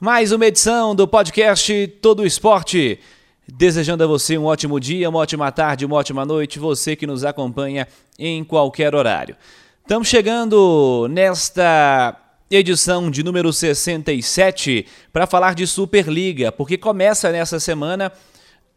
mais 0.00 0.32
uma 0.32 0.46
edição 0.46 0.94
do 0.94 1.06
podcast 1.06 1.86
Todo 2.00 2.24
Esporte. 2.24 2.98
Desejando 3.46 4.02
a 4.02 4.06
você 4.06 4.38
um 4.38 4.46
ótimo 4.46 4.80
dia, 4.80 5.10
uma 5.10 5.18
ótima 5.18 5.52
tarde, 5.52 5.84
uma 5.84 5.96
ótima 5.96 6.24
noite, 6.24 6.58
você 6.58 6.96
que 6.96 7.06
nos 7.06 7.22
acompanha 7.22 7.86
em 8.18 8.42
qualquer 8.42 8.94
horário. 8.94 9.36
Estamos 9.82 10.08
chegando 10.08 11.06
nesta 11.10 12.16
edição 12.50 13.10
de 13.10 13.22
número 13.22 13.52
67 13.52 14.86
para 15.12 15.26
falar 15.26 15.54
de 15.54 15.66
Superliga, 15.66 16.50
porque 16.50 16.78
começa 16.78 17.30
nessa 17.30 17.60
semana 17.60 18.10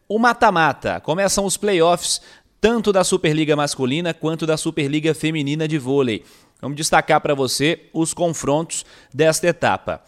o 0.09 0.20
mata-mata, 0.20 1.00
começam 1.00 1.45
os 1.45 1.55
playoffs 1.55 2.20
tanto 2.59 2.92
da 2.92 3.05
Superliga 3.05 3.55
masculina 3.55 4.14
quanto 4.14 4.45
da 4.45 4.58
Superliga 4.58 5.14
feminina 5.14 5.70
de 5.70 5.78
vôlei. 5.78 6.26
Vamos 6.62 6.76
destacar 6.76 7.22
para 7.22 7.34
você 7.34 7.90
os 7.94 8.14
confrontos 8.14 8.86
desta 9.14 9.48
etapa. 9.48 10.02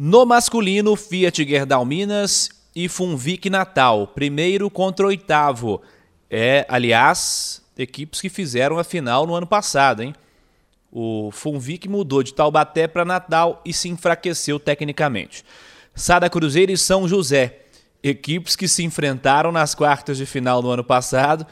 No 0.00 0.24
masculino, 0.24 0.94
Fiat 0.94 1.44
Gerdau 1.44 1.84
Minas 1.84 2.50
e 2.72 2.88
Funvic 2.88 3.50
Natal, 3.50 4.06
primeiro 4.06 4.70
contra 4.70 5.04
oitavo. 5.04 5.82
É, 6.30 6.64
aliás, 6.68 7.60
equipes 7.76 8.20
que 8.20 8.28
fizeram 8.28 8.78
a 8.78 8.84
final 8.84 9.26
no 9.26 9.34
ano 9.34 9.46
passado, 9.46 10.04
hein? 10.04 10.14
O 10.92 11.30
Funvic 11.32 11.88
mudou 11.88 12.22
de 12.22 12.32
Taubaté 12.32 12.86
para 12.86 13.04
Natal 13.04 13.60
e 13.64 13.72
se 13.72 13.88
enfraqueceu 13.88 14.60
tecnicamente. 14.60 15.44
Sada 15.96 16.30
Cruzeiro 16.30 16.70
e 16.70 16.78
São 16.78 17.08
José, 17.08 17.62
equipes 18.00 18.54
que 18.54 18.68
se 18.68 18.84
enfrentaram 18.84 19.50
nas 19.50 19.74
quartas 19.74 20.16
de 20.16 20.26
final 20.26 20.62
no 20.62 20.70
ano 20.70 20.84
passado 20.84 21.44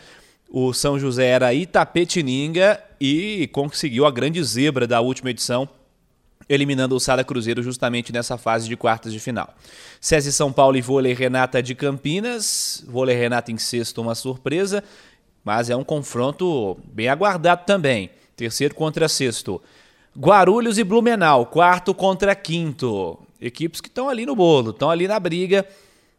o 0.48 0.72
São 0.72 0.98
José 0.98 1.26
era 1.26 1.52
Itapetininga 1.52 2.80
e 3.00 3.48
conseguiu 3.52 4.06
a 4.06 4.10
grande 4.10 4.42
zebra 4.42 4.86
da 4.86 5.00
última 5.00 5.30
edição, 5.30 5.68
eliminando 6.48 6.94
o 6.94 7.00
Sada 7.00 7.24
Cruzeiro 7.24 7.62
justamente 7.62 8.12
nessa 8.12 8.36
fase 8.36 8.68
de 8.68 8.76
quartas 8.76 9.12
de 9.12 9.20
final. 9.20 9.54
SESI 10.00 10.32
São 10.32 10.52
Paulo 10.52 10.76
e 10.76 10.82
Vôlei 10.82 11.12
Renata 11.12 11.62
de 11.62 11.74
Campinas. 11.74 12.84
Vôlei 12.86 13.16
Renata 13.16 13.50
em 13.50 13.58
sexto, 13.58 14.00
uma 14.00 14.14
surpresa, 14.14 14.82
mas 15.44 15.70
é 15.70 15.76
um 15.76 15.84
confronto 15.84 16.76
bem 16.92 17.08
aguardado 17.08 17.64
também. 17.66 18.10
Terceiro 18.36 18.74
contra 18.74 19.08
sexto. 19.08 19.60
Guarulhos 20.18 20.78
e 20.78 20.84
Blumenau, 20.84 21.46
quarto 21.46 21.94
contra 21.94 22.34
quinto. 22.34 23.18
Equipes 23.40 23.80
que 23.80 23.88
estão 23.88 24.08
ali 24.08 24.24
no 24.24 24.34
bolo, 24.34 24.70
estão 24.70 24.90
ali 24.90 25.06
na 25.06 25.20
briga 25.20 25.66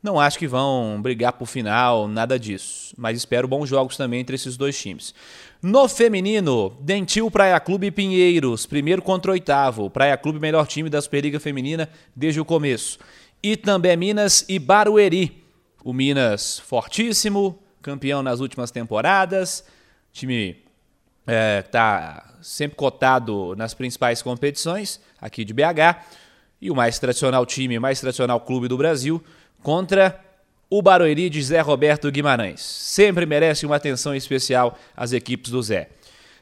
não 0.08 0.19
acho 0.19 0.39
que 0.39 0.47
vão 0.47 1.00
brigar 1.02 1.33
por 1.33 1.45
final, 1.45 2.08
nada 2.08 2.39
disso. 2.39 2.95
Mas 2.97 3.17
espero 3.17 3.47
bons 3.47 3.67
jogos 3.67 3.97
também 3.97 4.22
entre 4.22 4.36
esses 4.36 4.55
dois 4.55 4.80
times. 4.80 5.13
No 5.61 5.88
feminino, 5.89 6.75
Dentil 6.80 7.30
Praia 7.30 7.59
Clube 7.59 7.88
e 7.88 7.91
Pinheiros, 7.91 8.66
primeiro 8.66 9.02
contra 9.02 9.31
oitavo. 9.31 9.89
Praia 9.89 10.16
Clube, 10.16 10.39
melhor 10.39 10.66
time 10.66 10.89
da 10.89 11.02
Superliga 11.02 11.39
Feminina 11.39 11.89
desde 12.16 12.39
o 12.39 12.45
começo. 12.45 13.00
E 13.44 13.58
também 13.58 13.97
Minas 13.97 14.45
e 14.47 14.58
Barueri. 14.58 15.44
O 15.83 15.94
Minas 15.94 16.59
fortíssimo, 16.59 17.59
campeão 17.81 18.23
nas 18.23 18.39
últimas 18.39 18.72
temporadas. 18.72 19.66
Time 20.13 20.63
é, 21.28 21.63
sempre 22.41 22.78
cotado 22.78 23.56
nas 23.57 23.73
principais 23.73 24.22
competições 24.22 25.01
aqui 25.19 25.44
de 25.44 25.53
BH. 25.53 26.01
E 26.62 26.72
o 26.72 26.75
mais 26.75 26.97
tradicional 26.97 27.46
time, 27.46 27.78
mais 27.78 28.00
tradicional 28.00 28.40
clube 28.40 28.67
do 28.67 28.78
Brasil, 28.78 29.23
contra 29.67 30.17
o 30.69 30.81
Barueri 30.81 31.29
de 31.29 31.44
Zé 31.44 31.59
Roberto 31.59 32.09
Guimarães. 32.09 32.61
Sempre 32.61 33.25
merece 33.25 33.66
uma 33.66 33.75
atenção 33.75 34.16
especial 34.16 34.79
as 34.95 35.11
equipes 35.11 35.51
do 35.51 35.61
Zé. 35.61 35.89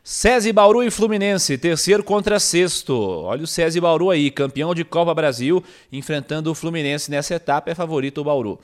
SESI 0.03 0.53
Bauru 0.53 0.83
e 0.83 0.91
Fluminense, 0.91 1.57
terceiro 1.57 2.03
contra 2.03 2.39
sexto. 2.39 2.93
Olha 2.93 3.41
o 3.41 3.47
SESI 3.47 3.81
Bauru 3.81 4.11
aí, 4.11 4.29
campeão 4.29 4.75
de 4.75 4.85
Copa 4.85 5.11
Brasil, 5.11 5.63
enfrentando 5.91 6.51
o 6.51 6.53
Fluminense 6.53 7.09
nessa 7.09 7.33
etapa, 7.33 7.71
é 7.71 7.73
favorito 7.73 8.21
o 8.21 8.23
Bauru. 8.23 8.59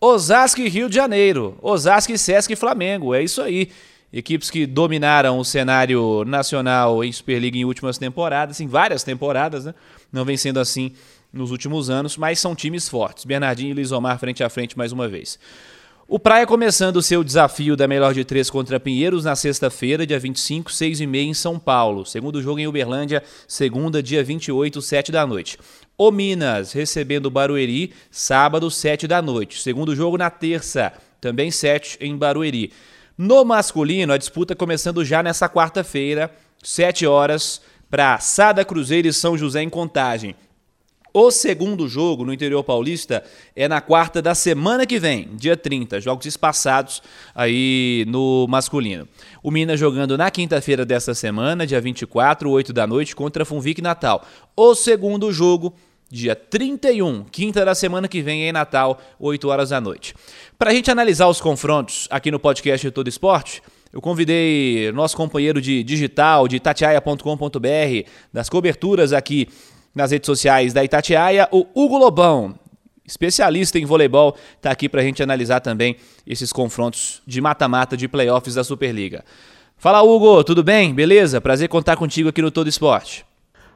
Osasco 0.00 0.60
e 0.60 0.68
Rio 0.68 0.88
de 0.88 0.96
Janeiro, 0.96 1.56
Osasco, 1.62 2.18
Sesc 2.18 2.52
e 2.52 2.56
Flamengo, 2.56 3.14
é 3.14 3.22
isso 3.22 3.40
aí. 3.40 3.70
Equipes 4.12 4.50
que 4.50 4.66
dominaram 4.66 5.38
o 5.38 5.44
cenário 5.44 6.24
nacional 6.24 7.04
em 7.04 7.12
Superliga 7.12 7.56
em 7.56 7.64
últimas 7.64 7.96
temporadas, 7.96 8.60
em 8.60 8.66
várias 8.66 9.04
temporadas, 9.04 9.66
né? 9.66 9.74
Não 10.12 10.24
vem 10.24 10.36
sendo 10.36 10.58
assim 10.58 10.92
nos 11.36 11.50
últimos 11.50 11.90
anos, 11.90 12.16
mas 12.16 12.38
são 12.38 12.54
times 12.54 12.88
fortes. 12.88 13.24
Bernardinho 13.24 13.70
e 13.70 13.74
Lisomar 13.74 14.18
frente 14.18 14.42
a 14.42 14.48
frente 14.48 14.76
mais 14.76 14.92
uma 14.92 15.06
vez. 15.06 15.38
O 16.08 16.20
Praia 16.20 16.46
começando 16.46 16.98
o 16.98 17.02
seu 17.02 17.24
desafio 17.24 17.76
da 17.76 17.88
melhor 17.88 18.14
de 18.14 18.24
três 18.24 18.48
contra 18.48 18.78
Pinheiros 18.78 19.24
na 19.24 19.34
sexta-feira, 19.34 20.06
dia 20.06 20.20
25, 20.20 20.70
6 20.70 21.00
e 21.00 21.06
meia 21.06 21.24
em 21.24 21.34
São 21.34 21.58
Paulo. 21.58 22.06
Segundo 22.06 22.40
jogo 22.40 22.60
em 22.60 22.66
Uberlândia, 22.68 23.24
segunda, 23.48 24.00
dia 24.00 24.22
28, 24.22 24.80
7 24.80 25.10
da 25.10 25.26
noite. 25.26 25.58
O 25.98 26.12
Minas 26.12 26.70
recebendo 26.72 27.26
o 27.26 27.30
Barueri, 27.30 27.92
sábado, 28.08 28.70
7 28.70 29.08
da 29.08 29.20
noite. 29.20 29.60
Segundo 29.60 29.96
jogo 29.96 30.16
na 30.16 30.30
terça, 30.30 30.92
também 31.20 31.50
7 31.50 31.98
em 32.00 32.16
Barueri. 32.16 32.72
No 33.18 33.44
masculino, 33.44 34.12
a 34.12 34.18
disputa 34.18 34.54
começando 34.54 35.04
já 35.04 35.24
nessa 35.24 35.48
quarta-feira, 35.48 36.30
7 36.62 37.04
horas, 37.04 37.60
para 37.90 38.18
Sada 38.20 38.64
Cruzeiro 38.64 39.08
e 39.08 39.12
São 39.12 39.36
José 39.36 39.60
em 39.60 39.68
Contagem. 39.68 40.36
O 41.18 41.30
segundo 41.30 41.88
jogo 41.88 42.26
no 42.26 42.32
interior 42.34 42.62
paulista 42.62 43.24
é 43.54 43.66
na 43.66 43.80
quarta 43.80 44.20
da 44.20 44.34
semana 44.34 44.84
que 44.84 44.98
vem, 44.98 45.30
dia 45.32 45.56
30, 45.56 45.98
jogos 45.98 46.26
espaçados 46.26 47.02
aí 47.34 48.04
no 48.06 48.46
masculino. 48.46 49.08
O 49.42 49.50
Minas 49.50 49.80
jogando 49.80 50.18
na 50.18 50.30
quinta-feira 50.30 50.84
desta 50.84 51.14
semana, 51.14 51.66
dia 51.66 51.80
24, 51.80 52.50
8 52.50 52.70
da 52.70 52.86
noite, 52.86 53.16
contra 53.16 53.46
Funvic 53.46 53.80
Natal. 53.80 54.26
O 54.54 54.74
segundo 54.74 55.32
jogo 55.32 55.72
dia 56.10 56.36
31, 56.36 57.24
quinta 57.24 57.64
da 57.64 57.74
semana 57.74 58.06
que 58.08 58.20
vem 58.20 58.42
em 58.42 58.52
Natal, 58.52 59.00
8 59.18 59.48
horas 59.48 59.70
da 59.70 59.80
noite. 59.80 60.14
Para 60.58 60.70
a 60.70 60.74
gente 60.74 60.90
analisar 60.90 61.28
os 61.28 61.40
confrontos 61.40 62.06
aqui 62.10 62.30
no 62.30 62.38
podcast 62.38 62.90
Todo 62.90 63.08
Esporte, 63.08 63.62
eu 63.90 64.02
convidei 64.02 64.92
nosso 64.92 65.16
companheiro 65.16 65.62
de 65.62 65.82
digital, 65.82 66.46
de 66.46 66.60
tatiaia.com.br, 66.60 68.10
das 68.30 68.50
coberturas 68.50 69.14
aqui 69.14 69.48
nas 69.96 70.10
redes 70.10 70.26
sociais 70.26 70.74
da 70.74 70.84
Itatiaia, 70.84 71.48
o 71.50 71.66
Hugo 71.74 71.96
Lobão, 71.96 72.54
especialista 73.06 73.78
em 73.78 73.86
voleibol, 73.86 74.36
está 74.54 74.70
aqui 74.70 74.90
para 74.90 75.00
a 75.00 75.02
gente 75.04 75.22
analisar 75.22 75.60
também 75.60 75.96
esses 76.26 76.52
confrontos 76.52 77.22
de 77.26 77.40
mata-mata 77.40 77.96
de 77.96 78.06
playoffs 78.06 78.56
da 78.56 78.62
Superliga. 78.62 79.24
Fala, 79.78 80.02
Hugo, 80.02 80.44
tudo 80.44 80.62
bem? 80.62 80.92
Beleza? 80.92 81.40
Prazer 81.40 81.70
contar 81.70 81.96
contigo 81.96 82.28
aqui 82.28 82.42
no 82.42 82.50
Todo 82.50 82.68
Esporte. 82.68 83.24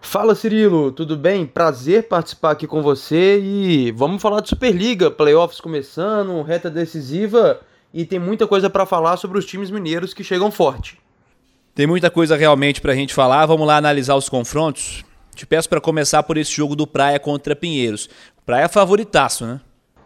Fala, 0.03 0.34
Cirilo, 0.34 0.92
tudo 0.92 1.16
bem? 1.16 1.47
Prazer 1.47 2.06
participar 2.06 2.50
aqui 2.50 2.66
com 2.66 2.82
você 2.82 3.41
e 3.41 3.91
vamos 3.91 4.20
falar 4.20 4.41
de 4.41 4.50
Superliga, 4.50 5.10
playoffs 5.10 5.58
começando, 5.58 6.42
reta 6.42 6.69
decisiva 6.69 7.60
e 7.94 8.04
tem 8.04 8.19
muita 8.19 8.47
coisa 8.47 8.69
para 8.69 8.84
falar 8.84 9.16
sobre 9.16 9.38
os 9.38 9.47
times 9.47 9.70
mineiros 9.70 10.12
que 10.12 10.22
chegam 10.22 10.50
forte. 10.50 10.98
Tem 11.75 11.87
muita 11.87 12.10
coisa 12.10 12.37
realmente 12.37 12.78
para 12.78 12.92
a 12.92 12.94
gente 12.94 13.14
falar. 13.14 13.47
Vamos 13.47 13.66
lá 13.66 13.78
analisar 13.78 14.16
os 14.16 14.28
confrontos. 14.28 15.02
Te 15.41 15.47
peço 15.47 15.71
para 15.71 15.81
começar 15.81 16.23
por 16.23 16.37
esse 16.37 16.53
jogo 16.53 16.77
do 16.77 16.87
Praia 16.87 17.19
contra 17.19 17.56
Pinheiros. 17.56 18.11
Praia 18.45 18.69
favoritaço, 18.69 19.47
né? 19.47 19.59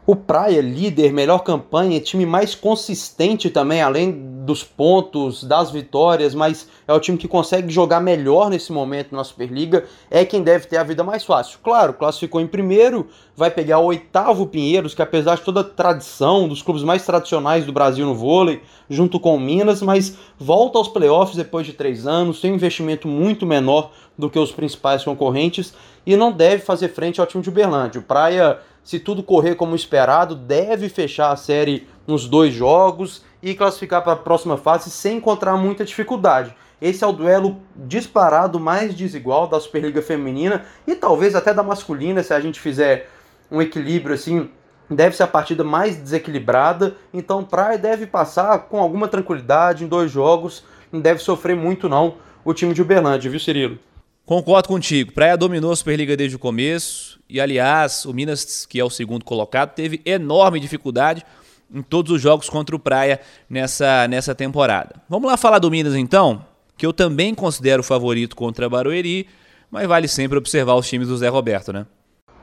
O 0.06 0.14
Praia, 0.14 0.60
líder, 0.60 1.14
melhor 1.14 1.38
campanha, 1.38 1.98
time 1.98 2.26
mais 2.26 2.54
consistente 2.54 3.48
também, 3.48 3.80
além 3.80 4.12
dos 4.44 4.62
pontos, 4.62 5.42
das 5.42 5.70
vitórias, 5.70 6.34
mas 6.34 6.68
é 6.86 6.92
o 6.92 7.00
time 7.00 7.16
que 7.16 7.26
consegue 7.26 7.72
jogar 7.72 8.00
melhor 8.00 8.50
nesse 8.50 8.70
momento 8.70 9.16
na 9.16 9.24
Superliga, 9.24 9.86
é 10.10 10.22
quem 10.22 10.42
deve 10.42 10.66
ter 10.66 10.76
a 10.76 10.82
vida 10.82 11.02
mais 11.02 11.24
fácil. 11.24 11.58
Claro, 11.64 11.94
classificou 11.94 12.38
em 12.38 12.46
primeiro, 12.46 13.06
vai 13.34 13.50
pegar 13.50 13.78
o 13.78 13.86
oitavo 13.86 14.46
Pinheiros, 14.46 14.94
que 14.94 15.00
apesar 15.00 15.36
de 15.36 15.42
toda 15.42 15.60
a 15.60 15.64
tradição, 15.64 16.46
dos 16.46 16.60
clubes 16.60 16.82
mais 16.82 17.06
tradicionais 17.06 17.64
do 17.64 17.72
Brasil 17.72 18.04
no 18.04 18.14
vôlei, 18.14 18.60
junto 18.90 19.18
com 19.18 19.34
o 19.34 19.40
Minas, 19.40 19.80
mas 19.80 20.18
volta 20.38 20.76
aos 20.76 20.88
playoffs 20.88 21.34
depois 21.34 21.64
de 21.64 21.72
três 21.72 22.06
anos, 22.06 22.42
tem 22.42 22.52
um 22.52 22.56
investimento 22.56 23.08
muito 23.08 23.46
menor 23.46 23.90
do 24.18 24.28
que 24.28 24.38
os 24.38 24.52
principais 24.52 25.02
concorrentes 25.02 25.72
e 26.04 26.14
não 26.14 26.30
deve 26.30 26.62
fazer 26.62 26.88
frente 26.88 27.22
ao 27.22 27.26
time 27.26 27.42
de 27.42 27.48
Uberlândia. 27.48 28.00
O 28.00 28.04
Praia 28.04 28.60
se 28.84 29.00
tudo 29.00 29.22
correr 29.22 29.54
como 29.54 29.74
esperado, 29.74 30.36
deve 30.36 30.90
fechar 30.90 31.32
a 31.32 31.36
série 31.36 31.88
nos 32.06 32.28
dois 32.28 32.52
jogos 32.52 33.24
e 33.42 33.54
classificar 33.54 34.02
para 34.02 34.12
a 34.12 34.16
próxima 34.16 34.58
fase 34.58 34.90
sem 34.90 35.16
encontrar 35.16 35.56
muita 35.56 35.84
dificuldade. 35.84 36.54
Esse 36.80 37.02
é 37.02 37.06
o 37.06 37.12
duelo 37.12 37.56
disparado 37.74 38.60
mais 38.60 38.94
desigual 38.94 39.46
da 39.46 39.58
Superliga 39.58 40.02
Feminina 40.02 40.66
e 40.86 40.94
talvez 40.94 41.34
até 41.34 41.54
da 41.54 41.62
masculina, 41.62 42.22
se 42.22 42.34
a 42.34 42.40
gente 42.40 42.60
fizer 42.60 43.08
um 43.50 43.62
equilíbrio 43.62 44.14
assim 44.14 44.50
deve 44.90 45.16
ser 45.16 45.22
a 45.22 45.26
partida 45.26 45.64
mais 45.64 45.96
desequilibrada, 45.96 46.94
então 47.12 47.42
Praia 47.42 47.78
deve 47.78 48.06
passar 48.06 48.58
com 48.68 48.78
alguma 48.78 49.08
tranquilidade 49.08 49.82
em 49.82 49.88
dois 49.88 50.10
jogos, 50.10 50.62
não 50.92 51.00
deve 51.00 51.20
sofrer 51.20 51.56
muito 51.56 51.88
não 51.88 52.16
o 52.44 52.52
time 52.52 52.74
de 52.74 52.82
Uberlândia, 52.82 53.30
viu 53.30 53.40
Cirilo? 53.40 53.78
Concordo 54.26 54.68
contigo. 54.68 55.12
Praia 55.12 55.36
dominou 55.36 55.72
a 55.72 55.76
Superliga 55.76 56.16
desde 56.16 56.36
o 56.36 56.38
começo 56.38 57.18
e, 57.34 57.40
aliás, 57.40 58.04
o 58.04 58.14
Minas, 58.14 58.64
que 58.64 58.78
é 58.78 58.84
o 58.84 58.88
segundo 58.88 59.24
colocado, 59.24 59.74
teve 59.74 60.00
enorme 60.04 60.60
dificuldade 60.60 61.26
em 61.68 61.82
todos 61.82 62.12
os 62.12 62.22
jogos 62.22 62.48
contra 62.48 62.76
o 62.76 62.78
Praia 62.78 63.20
nessa, 63.50 64.06
nessa 64.06 64.36
temporada. 64.36 65.02
Vamos 65.08 65.28
lá 65.28 65.36
falar 65.36 65.58
do 65.58 65.68
Minas 65.68 65.96
então, 65.96 66.46
que 66.76 66.86
eu 66.86 66.92
também 66.92 67.34
considero 67.34 67.82
favorito 67.82 68.36
contra 68.36 68.68
Barueri, 68.68 69.26
mas 69.68 69.88
vale 69.88 70.06
sempre 70.06 70.38
observar 70.38 70.76
os 70.76 70.88
times 70.88 71.08
do 71.08 71.16
Zé 71.16 71.26
Roberto, 71.26 71.72
né? 71.72 71.86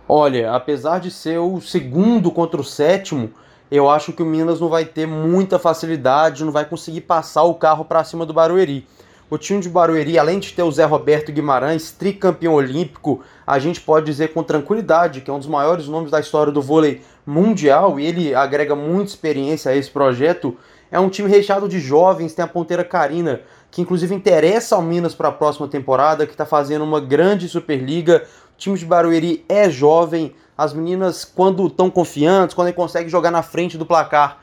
Olha, 0.09 0.51
apesar 0.51 0.99
de 0.99 1.09
ser 1.09 1.37
o 1.37 1.61
segundo 1.61 2.29
contra 2.29 2.59
o 2.59 2.65
sétimo, 2.65 3.31
eu 3.71 3.89
acho 3.89 4.11
que 4.11 4.21
o 4.21 4.25
Minas 4.25 4.59
não 4.59 4.67
vai 4.67 4.83
ter 4.83 5.07
muita 5.07 5.57
facilidade, 5.57 6.43
não 6.43 6.51
vai 6.51 6.65
conseguir 6.65 6.99
passar 6.99 7.43
o 7.43 7.55
carro 7.55 7.85
para 7.85 8.03
cima 8.03 8.25
do 8.25 8.33
Barueri. 8.33 8.85
O 9.31 9.37
time 9.37 9.61
de 9.61 9.69
Barueri, 9.69 10.19
além 10.19 10.39
de 10.39 10.51
ter 10.51 10.61
o 10.61 10.69
Zé 10.69 10.83
Roberto 10.83 11.31
Guimarães, 11.31 11.89
tricampeão 11.89 12.53
olímpico, 12.53 13.21
a 13.47 13.59
gente 13.59 13.79
pode 13.79 14.05
dizer 14.05 14.33
com 14.33 14.43
tranquilidade 14.43 15.21
que 15.21 15.31
é 15.31 15.33
um 15.33 15.39
dos 15.39 15.47
maiores 15.47 15.87
nomes 15.87 16.11
da 16.11 16.19
história 16.19 16.51
do 16.51 16.61
vôlei 16.61 17.01
mundial 17.25 17.97
e 17.97 18.05
ele 18.05 18.35
agrega 18.35 18.75
muita 18.75 19.11
experiência 19.11 19.71
a 19.71 19.75
esse 19.75 19.89
projeto. 19.89 20.57
É 20.91 20.99
um 20.99 21.07
time 21.07 21.29
recheado 21.29 21.69
de 21.69 21.79
jovens, 21.79 22.33
tem 22.33 22.43
a 22.43 22.47
ponteira 22.47 22.83
Karina, 22.83 23.39
que 23.71 23.81
inclusive 23.81 24.13
interessa 24.13 24.75
ao 24.75 24.81
Minas 24.81 25.15
para 25.15 25.29
a 25.29 25.31
próxima 25.31 25.69
temporada, 25.69 26.25
que 26.25 26.33
está 26.33 26.45
fazendo 26.45 26.83
uma 26.83 26.99
grande 26.99 27.47
Superliga. 27.47 28.25
O 28.53 28.57
time 28.57 28.77
de 28.77 28.85
Barueri 28.85 29.45
é 29.47 29.69
jovem, 29.69 30.35
as 30.57 30.73
meninas, 30.73 31.23
quando 31.23 31.67
estão 31.67 31.89
confiantes, 31.89 32.53
quando 32.53 32.73
conseguem 32.73 33.07
jogar 33.07 33.31
na 33.31 33.41
frente 33.41 33.77
do 33.77 33.85
placar, 33.85 34.40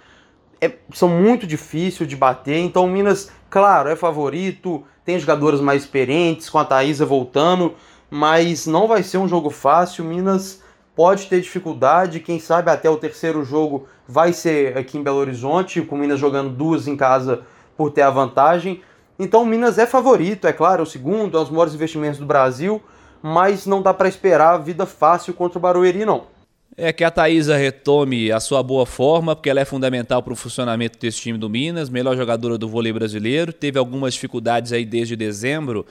é, 0.60 0.72
são 0.92 1.08
muito 1.08 1.46
difíceis 1.46 2.08
de 2.08 2.16
bater. 2.16 2.58
Então 2.58 2.84
o 2.84 2.88
Minas, 2.88 3.30
claro, 3.48 3.88
é 3.88 3.96
favorito, 3.96 4.84
tem 5.04 5.18
jogadoras 5.18 5.60
mais 5.60 5.82
experientes, 5.82 6.50
com 6.50 6.58
a 6.58 6.64
Thaisa 6.64 7.06
voltando, 7.06 7.74
mas 8.10 8.66
não 8.66 8.86
vai 8.86 9.02
ser 9.02 9.18
um 9.18 9.28
jogo 9.28 9.50
fácil. 9.50 10.04
Minas 10.04 10.62
pode 10.94 11.26
ter 11.26 11.40
dificuldade, 11.40 12.20
quem 12.20 12.40
sabe 12.40 12.70
até 12.70 12.90
o 12.90 12.96
terceiro 12.96 13.44
jogo 13.44 13.86
vai 14.06 14.32
ser 14.32 14.76
aqui 14.76 14.98
em 14.98 15.02
Belo 15.02 15.18
Horizonte, 15.18 15.80
com 15.82 15.94
o 15.94 15.98
Minas 15.98 16.18
jogando 16.18 16.50
duas 16.50 16.88
em 16.88 16.96
casa 16.96 17.42
por 17.76 17.90
ter 17.90 18.02
a 18.02 18.10
vantagem. 18.10 18.82
Então 19.18 19.42
o 19.42 19.46
Minas 19.46 19.78
é 19.78 19.86
favorito, 19.86 20.46
é 20.46 20.52
claro, 20.52 20.80
é 20.80 20.82
o 20.82 20.86
segundo, 20.86 21.36
é 21.36 21.40
um 21.40 21.44
dos 21.44 21.50
maiores 21.50 21.74
investimentos 21.74 22.18
do 22.18 22.26
Brasil, 22.26 22.82
mas 23.22 23.66
não 23.66 23.82
dá 23.82 23.92
para 23.92 24.08
esperar 24.08 24.58
vida 24.58 24.86
fácil 24.86 25.34
contra 25.34 25.58
o 25.58 25.62
Barueri, 25.62 26.04
não. 26.04 26.37
É 26.76 26.92
que 26.92 27.02
a 27.02 27.10
Thaisa 27.10 27.56
retome 27.56 28.30
a 28.30 28.38
sua 28.38 28.62
boa 28.62 28.86
forma, 28.86 29.34
porque 29.34 29.50
ela 29.50 29.60
é 29.60 29.64
fundamental 29.64 30.22
para 30.22 30.32
o 30.32 30.36
funcionamento 30.36 30.98
desse 30.98 31.20
time 31.20 31.36
do 31.36 31.50
Minas, 31.50 31.90
melhor 31.90 32.16
jogadora 32.16 32.56
do 32.56 32.68
vôlei 32.68 32.92
brasileiro. 32.92 33.52
Teve 33.52 33.78
algumas 33.78 34.14
dificuldades 34.14 34.72
aí 34.72 34.84
desde 34.84 35.16
dezembro, 35.16 35.84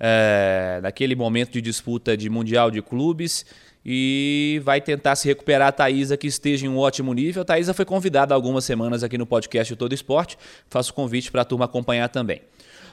é, 0.00 0.80
naquele 0.82 1.14
momento 1.14 1.52
de 1.52 1.60
disputa 1.60 2.16
de 2.16 2.28
Mundial 2.28 2.72
de 2.72 2.82
Clubes, 2.82 3.46
e 3.84 4.60
vai 4.64 4.80
tentar 4.80 5.14
se 5.14 5.28
recuperar 5.28 5.68
a 5.68 5.72
Thaisa, 5.72 6.16
que 6.16 6.26
esteja 6.26 6.66
em 6.66 6.68
um 6.68 6.78
ótimo 6.78 7.12
nível. 7.12 7.42
A 7.42 7.44
Thaisa 7.44 7.72
foi 7.72 7.84
convidada 7.84 8.34
há 8.34 8.36
algumas 8.36 8.64
semanas 8.64 9.04
aqui 9.04 9.16
no 9.16 9.26
podcast 9.26 9.74
Todo 9.76 9.92
Esporte. 9.92 10.36
Faço 10.68 10.92
convite 10.92 11.30
para 11.30 11.42
a 11.42 11.44
turma 11.44 11.66
acompanhar 11.66 12.08
também. 12.08 12.42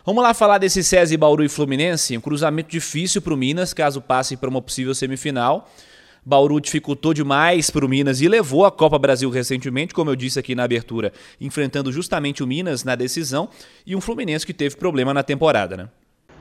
Vamos 0.06 0.24
lá 0.24 0.34
falar 0.34 0.58
desse 0.58 0.84
SESI 0.84 1.18
Bauru 1.18 1.44
e 1.44 1.50
Fluminense, 1.50 2.18
um 2.18 2.22
cruzamento 2.22 2.70
difícil 2.70 3.22
para 3.22 3.34
o 3.34 3.38
Minas, 3.38 3.74
caso 3.74 4.02
passe 4.02 4.38
para 4.38 4.50
uma 4.50 4.62
possível 4.62 4.96
semifinal. 4.96 5.70
Bauru 6.26 6.60
dificultou 6.60 7.14
demais 7.14 7.70
para 7.70 7.86
o 7.86 7.90
Minas 7.90 8.22
e 8.22 8.28
levou 8.28 8.66
a 8.66 8.72
Copa 8.72 9.00
Brasil 9.00 9.30
recentemente, 9.30 9.94
como 9.94 10.10
eu 10.10 10.16
disse 10.16 10.40
aqui 10.40 10.56
na 10.56 10.64
abertura, 10.64 11.14
enfrentando 11.40 11.92
justamente 11.92 12.44
o 12.44 12.48
Minas 12.48 12.84
na 12.84 12.96
decisão 12.96 13.50
e 13.86 13.96
um 13.96 14.02
Fluminense 14.02 14.46
que 14.46 14.54
teve 14.54 14.76
problema 14.76 15.14
na 15.14 15.24
temporada, 15.24 15.78
né? 15.78 15.90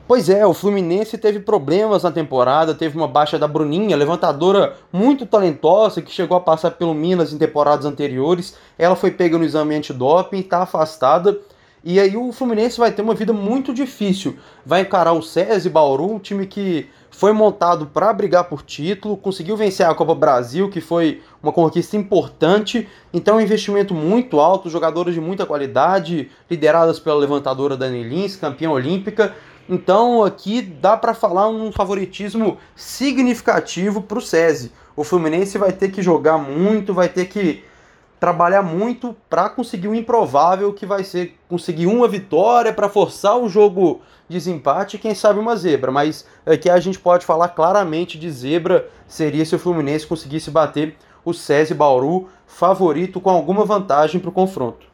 Pois 0.09 0.27
é, 0.27 0.43
o 0.43 0.55
Fluminense 0.55 1.19
teve 1.19 1.39
problemas 1.39 2.01
na 2.01 2.11
temporada, 2.11 2.73
teve 2.73 2.97
uma 2.97 3.07
baixa 3.07 3.37
da 3.37 3.47
Bruninha, 3.47 3.95
levantadora 3.95 4.75
muito 4.91 5.23
talentosa, 5.23 6.01
que 6.01 6.11
chegou 6.11 6.35
a 6.35 6.41
passar 6.41 6.71
pelo 6.71 6.95
Minas 6.95 7.31
em 7.31 7.37
temporadas 7.37 7.85
anteriores. 7.85 8.55
Ela 8.75 8.95
foi 8.95 9.11
pega 9.11 9.37
no 9.37 9.43
exame 9.43 9.75
antidoping 9.75 10.37
e 10.37 10.39
está 10.39 10.63
afastada. 10.63 11.39
E 11.83 11.99
aí 11.99 12.17
o 12.17 12.31
Fluminense 12.31 12.77
vai 12.77 12.91
ter 12.91 13.01
uma 13.01 13.13
vida 13.13 13.31
muito 13.31 13.73
difícil. 13.73 14.37
Vai 14.65 14.81
encarar 14.81 15.13
o 15.13 15.21
SESI 15.21 15.69
Bauru, 15.69 16.13
um 16.13 16.19
time 16.19 16.45
que 16.45 16.89
foi 17.09 17.33
montado 17.33 17.85
para 17.85 18.13
brigar 18.13 18.45
por 18.45 18.61
título, 18.61 19.17
conseguiu 19.17 19.57
vencer 19.57 19.85
a 19.85 19.93
Copa 19.93 20.15
Brasil, 20.15 20.69
que 20.69 20.79
foi 20.79 21.21
uma 21.41 21.51
conquista 21.51 21.97
importante. 21.97 22.87
Então, 23.13 23.35
é 23.35 23.37
um 23.37 23.41
investimento 23.41 23.93
muito 23.93 24.39
alto, 24.39 24.69
jogadores 24.69 25.13
de 25.13 25.21
muita 25.21 25.45
qualidade, 25.45 26.29
lideradas 26.49 26.99
pela 26.99 27.17
levantadora 27.17 27.75
Dani 27.75 28.03
Lins, 28.03 28.35
campeã 28.35 28.69
olímpica. 28.69 29.35
Então, 29.67 30.23
aqui 30.23 30.61
dá 30.61 30.97
para 30.97 31.13
falar 31.13 31.47
um 31.49 31.71
favoritismo 31.71 32.57
significativo 32.75 34.01
para 34.01 34.17
o 34.17 34.21
SESI. 34.21 34.71
O 34.95 35.03
Fluminense 35.03 35.57
vai 35.57 35.71
ter 35.71 35.91
que 35.91 36.01
jogar 36.01 36.37
muito, 36.37 36.93
vai 36.93 37.07
ter 37.07 37.25
que 37.25 37.63
trabalhar 38.19 38.61
muito 38.61 39.15
para 39.29 39.49
conseguir 39.49 39.87
o 39.87 39.95
improvável 39.95 40.73
que 40.73 40.85
vai 40.85 41.03
ser 41.03 41.37
conseguir 41.47 41.87
uma 41.87 42.07
vitória 42.07 42.73
para 42.73 42.89
forçar 42.89 43.37
o 43.37 43.47
jogo 43.47 44.01
desempate 44.27 44.97
e 44.97 44.99
quem 44.99 45.15
sabe 45.15 45.39
uma 45.39 45.55
zebra. 45.55 45.91
Mas 45.91 46.25
aqui 46.45 46.69
a 46.69 46.79
gente 46.79 46.99
pode 46.99 47.25
falar 47.25 47.49
claramente 47.49 48.19
de 48.19 48.29
zebra 48.29 48.89
seria 49.07 49.45
se 49.45 49.55
o 49.55 49.59
Fluminense 49.59 50.05
conseguisse 50.05 50.51
bater 50.51 50.95
o 51.23 51.33
SESI 51.33 51.73
Bauru, 51.73 52.27
favorito 52.45 53.21
com 53.21 53.29
alguma 53.29 53.65
vantagem 53.65 54.19
para 54.19 54.29
o 54.29 54.33
confronto. 54.33 54.87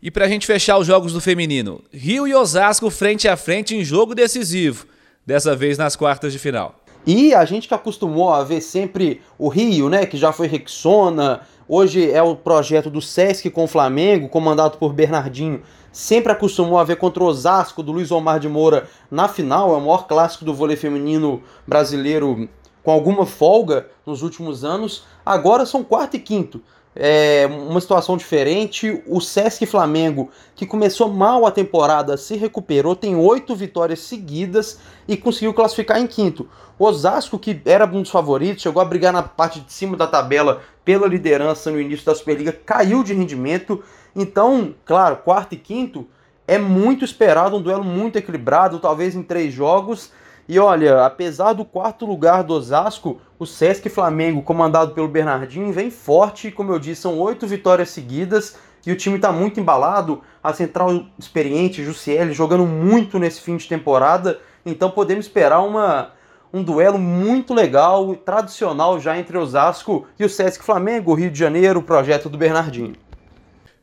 E 0.00 0.10
para 0.10 0.26
a 0.26 0.28
gente 0.28 0.46
fechar 0.46 0.78
os 0.78 0.86
jogos 0.86 1.12
do 1.12 1.20
feminino, 1.20 1.82
Rio 1.92 2.26
e 2.26 2.34
Osasco 2.34 2.88
frente 2.88 3.26
a 3.26 3.36
frente 3.36 3.74
em 3.74 3.84
jogo 3.84 4.14
decisivo, 4.14 4.86
dessa 5.26 5.56
vez 5.56 5.76
nas 5.76 5.96
quartas 5.96 6.32
de 6.32 6.38
final. 6.38 6.80
E 7.06 7.34
a 7.34 7.44
gente 7.44 7.68
que 7.68 7.74
acostumou 7.74 8.32
a 8.32 8.44
ver 8.44 8.60
sempre 8.60 9.22
o 9.38 9.48
Rio, 9.48 9.88
né, 9.88 10.04
que 10.04 10.16
já 10.16 10.32
foi 10.32 10.46
Rexona, 10.46 11.40
hoje 11.68 12.10
é 12.10 12.22
o 12.22 12.36
projeto 12.36 12.90
do 12.90 13.00
Sesc 13.00 13.48
com 13.50 13.64
o 13.64 13.68
Flamengo, 13.68 14.28
comandado 14.28 14.76
por 14.78 14.92
Bernardinho, 14.92 15.62
sempre 15.92 16.32
acostumou 16.32 16.78
a 16.78 16.84
ver 16.84 16.96
contra 16.96 17.22
o 17.22 17.26
Osasco 17.26 17.82
do 17.82 17.92
Luiz 17.92 18.10
Omar 18.10 18.38
de 18.38 18.48
Moura 18.48 18.88
na 19.10 19.26
final, 19.26 19.72
é 19.72 19.76
o 19.76 19.80
maior 19.80 20.06
clássico 20.06 20.44
do 20.44 20.52
vôlei 20.54 20.76
feminino 20.76 21.42
brasileiro 21.66 22.48
com 22.82 22.92
alguma 22.92 23.26
folga 23.26 23.86
nos 24.06 24.22
últimos 24.22 24.64
anos. 24.64 25.04
Agora 25.24 25.66
são 25.66 25.84
quarto 25.84 26.16
e 26.16 26.18
quinto. 26.18 26.62
É 26.94 27.46
uma 27.46 27.80
situação 27.80 28.16
diferente. 28.16 29.02
O 29.06 29.20
Sesc 29.20 29.64
Flamengo, 29.66 30.30
que 30.54 30.66
começou 30.66 31.08
mal 31.08 31.46
a 31.46 31.50
temporada, 31.50 32.16
se 32.16 32.36
recuperou, 32.36 32.96
tem 32.96 33.14
oito 33.14 33.54
vitórias 33.54 34.00
seguidas 34.00 34.78
e 35.06 35.16
conseguiu 35.16 35.54
classificar 35.54 36.00
em 36.00 36.06
quinto. 36.06 36.48
O 36.78 36.84
Osasco, 36.84 37.38
que 37.38 37.60
era 37.64 37.86
um 37.86 38.02
dos 38.02 38.10
favoritos, 38.10 38.62
chegou 38.62 38.82
a 38.82 38.84
brigar 38.84 39.12
na 39.12 39.22
parte 39.22 39.60
de 39.60 39.72
cima 39.72 39.96
da 39.96 40.06
tabela 40.06 40.62
pela 40.84 41.06
liderança 41.06 41.70
no 41.70 41.80
início 41.80 42.06
da 42.06 42.14
Superliga, 42.14 42.52
caiu 42.52 43.04
de 43.04 43.12
rendimento 43.12 43.82
então, 44.14 44.74
claro, 44.84 45.16
quarto 45.18 45.54
e 45.54 45.56
quinto 45.56 46.06
é 46.46 46.58
muito 46.58 47.04
esperado, 47.04 47.56
um 47.56 47.62
duelo 47.62 47.84
muito 47.84 48.16
equilibrado, 48.16 48.80
talvez 48.80 49.14
em 49.14 49.22
três 49.22 49.54
jogos. 49.54 50.10
E 50.48 50.58
olha, 50.58 51.04
apesar 51.04 51.52
do 51.52 51.62
quarto 51.62 52.06
lugar 52.06 52.42
do 52.42 52.54
Osasco, 52.54 53.20
o 53.38 53.44
Sesc 53.44 53.90
Flamengo, 53.90 54.40
comandado 54.40 54.94
pelo 54.94 55.06
Bernardinho, 55.06 55.70
vem 55.70 55.90
forte. 55.90 56.50
Como 56.50 56.72
eu 56.72 56.78
disse, 56.78 57.02
são 57.02 57.18
oito 57.18 57.46
vitórias 57.46 57.90
seguidas 57.90 58.56
e 58.86 58.90
o 58.90 58.96
time 58.96 59.16
está 59.16 59.30
muito 59.30 59.60
embalado. 59.60 60.22
A 60.42 60.54
central 60.54 61.04
experiente, 61.18 61.84
Jussiele, 61.84 62.32
jogando 62.32 62.64
muito 62.64 63.18
nesse 63.18 63.42
fim 63.42 63.58
de 63.58 63.68
temporada. 63.68 64.40
Então 64.64 64.90
podemos 64.90 65.26
esperar 65.26 65.60
uma, 65.60 66.12
um 66.50 66.62
duelo 66.62 66.98
muito 66.98 67.52
legal, 67.52 68.14
tradicional 68.16 68.98
já 68.98 69.18
entre 69.18 69.36
Osasco 69.36 70.06
e 70.18 70.24
o 70.24 70.30
Sesc 70.30 70.64
Flamengo, 70.64 71.12
Rio 71.12 71.30
de 71.30 71.38
Janeiro, 71.38 71.82
projeto 71.82 72.30
do 72.30 72.38
Bernardinho. 72.38 72.94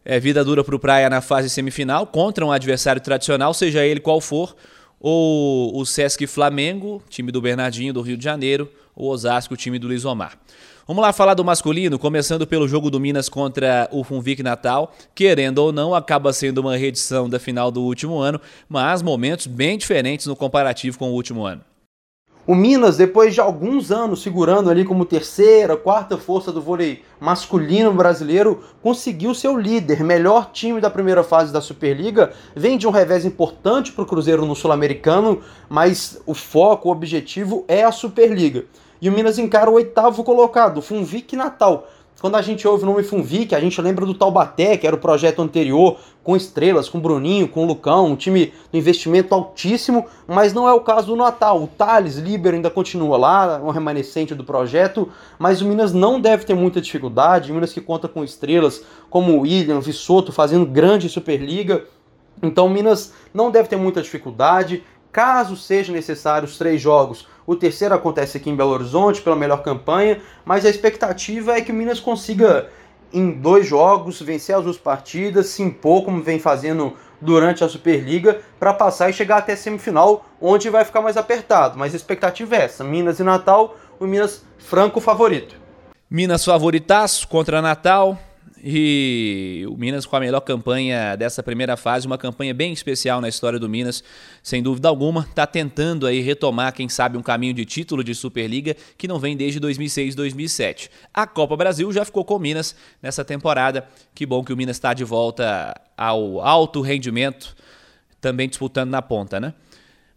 É 0.04 0.20
vida 0.20 0.44
dura 0.44 0.64
para 0.64 0.76
o 0.76 0.80
Praia 0.80 1.10
na 1.12 1.22
fase 1.22 1.48
semifinal 1.48 2.08
contra 2.08 2.44
um 2.44 2.52
adversário 2.52 3.02
tradicional, 3.02 3.54
seja 3.54 3.86
ele 3.86 4.00
qual 4.00 4.20
for, 4.20 4.56
ou 5.00 5.78
o 5.80 5.86
Sesc 5.86 6.26
Flamengo, 6.28 7.02
time 7.10 7.32
do 7.32 7.42
Bernardinho 7.42 7.94
do 7.94 8.02
Rio 8.02 8.18
de 8.18 8.24
Janeiro, 8.24 8.72
ou 8.96 9.10
Osasco, 9.10 9.58
time 9.58 9.78
do 9.78 9.88
Luiz 9.88 10.06
Omar. 10.06 10.38
Vamos 10.88 11.02
lá 11.02 11.12
falar 11.12 11.34
do 11.34 11.44
masculino, 11.44 11.98
começando 11.98 12.46
pelo 12.46 12.68
jogo 12.68 12.92
do 12.92 13.00
Minas 13.00 13.28
contra 13.28 13.90
o 13.92 14.04
Funvic 14.04 14.44
Natal. 14.44 14.94
Querendo 15.16 15.58
ou 15.58 15.72
não, 15.72 15.96
acaba 15.96 16.32
sendo 16.32 16.60
uma 16.60 16.78
reedição 16.78 17.28
da 17.28 17.40
final 17.40 17.72
do 17.72 17.82
último 17.82 18.20
ano, 18.20 18.40
mas 18.70 19.02
momentos 19.02 19.48
bem 19.48 19.80
diferentes 19.80 20.28
no 20.28 20.36
comparativo 20.36 21.00
com 21.00 21.10
o 21.10 21.14
último 21.14 21.44
ano. 21.44 21.62
O 22.48 22.54
Minas, 22.54 22.96
depois 22.96 23.34
de 23.34 23.42
alguns 23.42 23.92
anos 23.92 24.22
segurando 24.22 24.70
ali 24.70 24.86
como 24.86 25.04
terceira, 25.04 25.76
quarta 25.76 26.16
força 26.16 26.52
do 26.52 26.62
vôlei 26.62 27.02
masculino 27.20 27.92
brasileiro, 27.92 28.62
conseguiu 28.84 29.34
ser 29.34 29.48
o 29.48 29.58
líder, 29.58 30.04
melhor 30.04 30.52
time 30.52 30.80
da 30.80 30.88
primeira 30.88 31.24
fase 31.24 31.52
da 31.52 31.60
Superliga. 31.60 32.34
Vem 32.56 32.78
de 32.78 32.88
um 32.88 32.92
revés 32.92 33.26
importante 33.26 33.92
para 33.92 34.04
o 34.04 34.06
Cruzeiro 34.06 34.46
no 34.46 34.56
Sul-Americano, 34.56 35.42
mas 35.68 36.22
o 36.24 36.36
foco, 36.36 36.88
o 36.88 36.92
objetivo 36.92 37.66
é 37.68 37.84
a 37.84 37.92
Superliga. 37.92 38.66
E 39.02 39.10
o 39.10 39.12
Minas 39.12 39.40
encara 39.40 39.72
o 39.72 39.74
oitavo 39.74 40.24
colocado, 40.24 40.78
o 40.78 40.84
Funvic 40.84 41.36
Natal, 41.36 41.88
quando 42.26 42.38
a 42.38 42.42
gente 42.42 42.68
ouve 42.68 42.82
o 42.82 42.88
nome 42.88 43.04
Funvic, 43.04 43.54
a 43.54 43.60
gente 43.60 43.80
lembra 43.80 44.04
do 44.04 44.16
Taubaté, 44.16 44.78
que 44.78 44.88
era 44.88 44.96
o 44.96 45.00
projeto 45.00 45.44
anterior, 45.44 46.00
com 46.24 46.36
estrelas, 46.36 46.90
com 46.90 47.00
Bruninho, 47.00 47.48
com 47.48 47.68
Lucão, 47.68 48.08
um 48.08 48.16
time 48.16 48.52
de 48.72 48.80
investimento 48.80 49.36
altíssimo, 49.36 50.08
mas 50.28 50.52
não 50.52 50.68
é 50.68 50.74
o 50.74 50.80
caso 50.80 51.06
do 51.06 51.16
Natal. 51.16 51.62
O 51.62 51.68
Thales 51.68 52.16
Libero 52.16 52.56
ainda 52.56 52.72
continua 52.72 53.16
lá, 53.16 53.62
um 53.64 53.70
remanescente 53.70 54.34
do 54.34 54.44
projeto, 54.44 55.08
mas 55.38 55.62
o 55.62 55.66
Minas 55.66 55.94
não 55.94 56.20
deve 56.20 56.46
ter 56.46 56.56
muita 56.56 56.82
dificuldade. 56.82 57.52
O 57.52 57.54
Minas 57.54 57.72
que 57.72 57.80
conta 57.80 58.08
com 58.08 58.24
estrelas 58.24 58.84
como 59.08 59.34
o 59.34 59.42
William, 59.42 59.80
Vissoto 59.80 60.32
fazendo 60.32 60.66
grande 60.66 61.08
Superliga. 61.08 61.86
Então 62.42 62.66
o 62.66 62.70
Minas 62.72 63.14
não 63.36 63.52
deve 63.52 63.70
ter 63.70 63.76
muita 63.76 64.02
dificuldade. 64.02 64.84
Caso 65.12 65.56
seja 65.56 65.94
necessário 65.94 66.48
os 66.48 66.58
três 66.58 66.82
jogos, 66.82 67.28
o 67.48 67.56
terceiro 67.56 67.94
acontece 67.94 68.38
aqui 68.38 68.50
em 68.50 68.56
Belo 68.56 68.72
Horizonte 68.72 69.22
pela 69.22 69.36
melhor 69.36 69.62
campanha, 69.62 70.22
mas 70.44 70.66
a 70.66 70.70
expectativa 70.70 71.54
é 71.54 71.62
que 71.62 71.72
o 71.72 71.76
Minas 71.76 72.00
consiga 72.00 72.70
em 73.14 73.32
dois 73.32 73.68
jogos 73.68 74.22
vencer 74.22 74.56
as 74.56 74.64
duas 74.64 74.78
partidas, 74.78 75.48
se 75.48 75.62
impor 75.62 76.04
como 76.04 76.22
vem 76.22 76.40
fazendo 76.40 76.94
durante 77.22 77.64
a 77.64 77.70
Superliga 77.70 78.42
para 78.60 78.74
passar 78.74 79.10
e 79.10 79.14
chegar 79.14 79.38
até 79.38 79.54
a 79.54 79.58
semifinal, 79.58 80.26
onde 80.42 80.70
vai 80.70 80.84
ficar 80.84 81.02
mais 81.02 81.18
apertado. 81.18 81.78
Mas 81.78 81.94
a 81.94 81.98
expectativa 81.98 82.56
é 82.56 82.64
essa: 82.64 82.84
Minas 82.84 83.20
e 83.20 83.24
Natal, 83.24 83.76
o 84.00 84.06
Minas 84.06 84.44
franco 84.58 85.00
favorito. 85.00 85.56
Minas 86.10 86.44
favoritaço 86.44 87.28
contra 87.28 87.62
Natal. 87.62 88.18
E 88.68 89.64
o 89.70 89.78
Minas 89.78 90.08
com 90.08 90.16
a 90.16 90.20
melhor 90.20 90.42
campanha 90.42 91.16
dessa 91.16 91.44
primeira 91.44 91.78
fase, 91.78 92.08
uma 92.08 92.18
campanha 92.18 92.52
bem 92.52 92.74
especial 92.74 93.22
na 93.22 93.30
história 93.30 93.60
do 93.60 93.70
Minas, 93.70 94.04
sem 94.42 94.64
dúvida 94.64 94.88
alguma, 94.88 95.22
está 95.22 95.46
tentando 95.46 96.08
aí 96.08 96.20
retomar, 96.20 96.74
quem 96.74 96.90
sabe, 96.90 97.16
um 97.16 97.22
caminho 97.22 97.54
de 97.54 97.64
título 97.64 98.04
de 98.04 98.16
Superliga 98.16 98.76
que 98.98 99.08
não 99.08 99.20
vem 99.20 99.38
desde 99.38 99.60
2006, 99.60 100.16
2007. 100.16 100.90
A 101.14 101.28
Copa 101.28 101.56
Brasil 101.56 101.94
já 101.94 102.04
ficou 102.04 102.26
com 102.26 102.38
o 102.38 102.40
Minas 102.40 102.76
nessa 103.04 103.24
temporada. 103.24 103.88
Que 104.16 104.26
bom 104.26 104.44
que 104.44 104.52
o 104.52 104.58
Minas 104.58 104.78
está 104.78 104.96
de 104.96 105.04
volta 105.04 105.80
ao 105.96 106.42
alto 106.42 106.82
rendimento, 106.82 107.56
também 108.20 108.50
disputando 108.50 108.90
na 108.90 109.02
ponta, 109.04 109.40
né? 109.40 109.54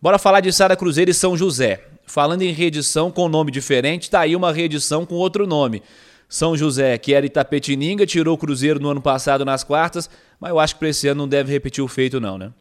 Bora 0.00 0.18
falar 0.18 0.40
de 0.40 0.50
Sara 0.54 0.74
Cruzeiro 0.74 1.10
e 1.10 1.14
São 1.14 1.36
José. 1.36 1.84
Falando 2.06 2.40
em 2.40 2.52
reedição 2.52 3.10
com 3.10 3.28
nome 3.28 3.50
diferente, 3.50 4.08
tá 4.08 4.20
aí 4.20 4.34
uma 4.34 4.54
reedição 4.54 5.04
com 5.04 5.16
outro 5.16 5.46
nome. 5.46 5.82
São 6.28 6.54
José, 6.54 6.98
que 6.98 7.14
era 7.14 7.24
Itapetininga, 7.24 8.06
tirou 8.06 8.34
o 8.34 8.38
Cruzeiro 8.38 8.78
no 8.78 8.90
ano 8.90 9.00
passado 9.00 9.44
nas 9.46 9.64
quartas, 9.64 10.10
mas 10.38 10.50
eu 10.50 10.58
acho 10.58 10.74
que 10.74 10.80
para 10.80 10.90
esse 10.90 11.08
ano 11.08 11.22
não 11.22 11.28
deve 11.28 11.50
repetir 11.50 11.82
o 11.82 11.88
feito 11.88 12.20
não, 12.20 12.36
né? 12.36 12.52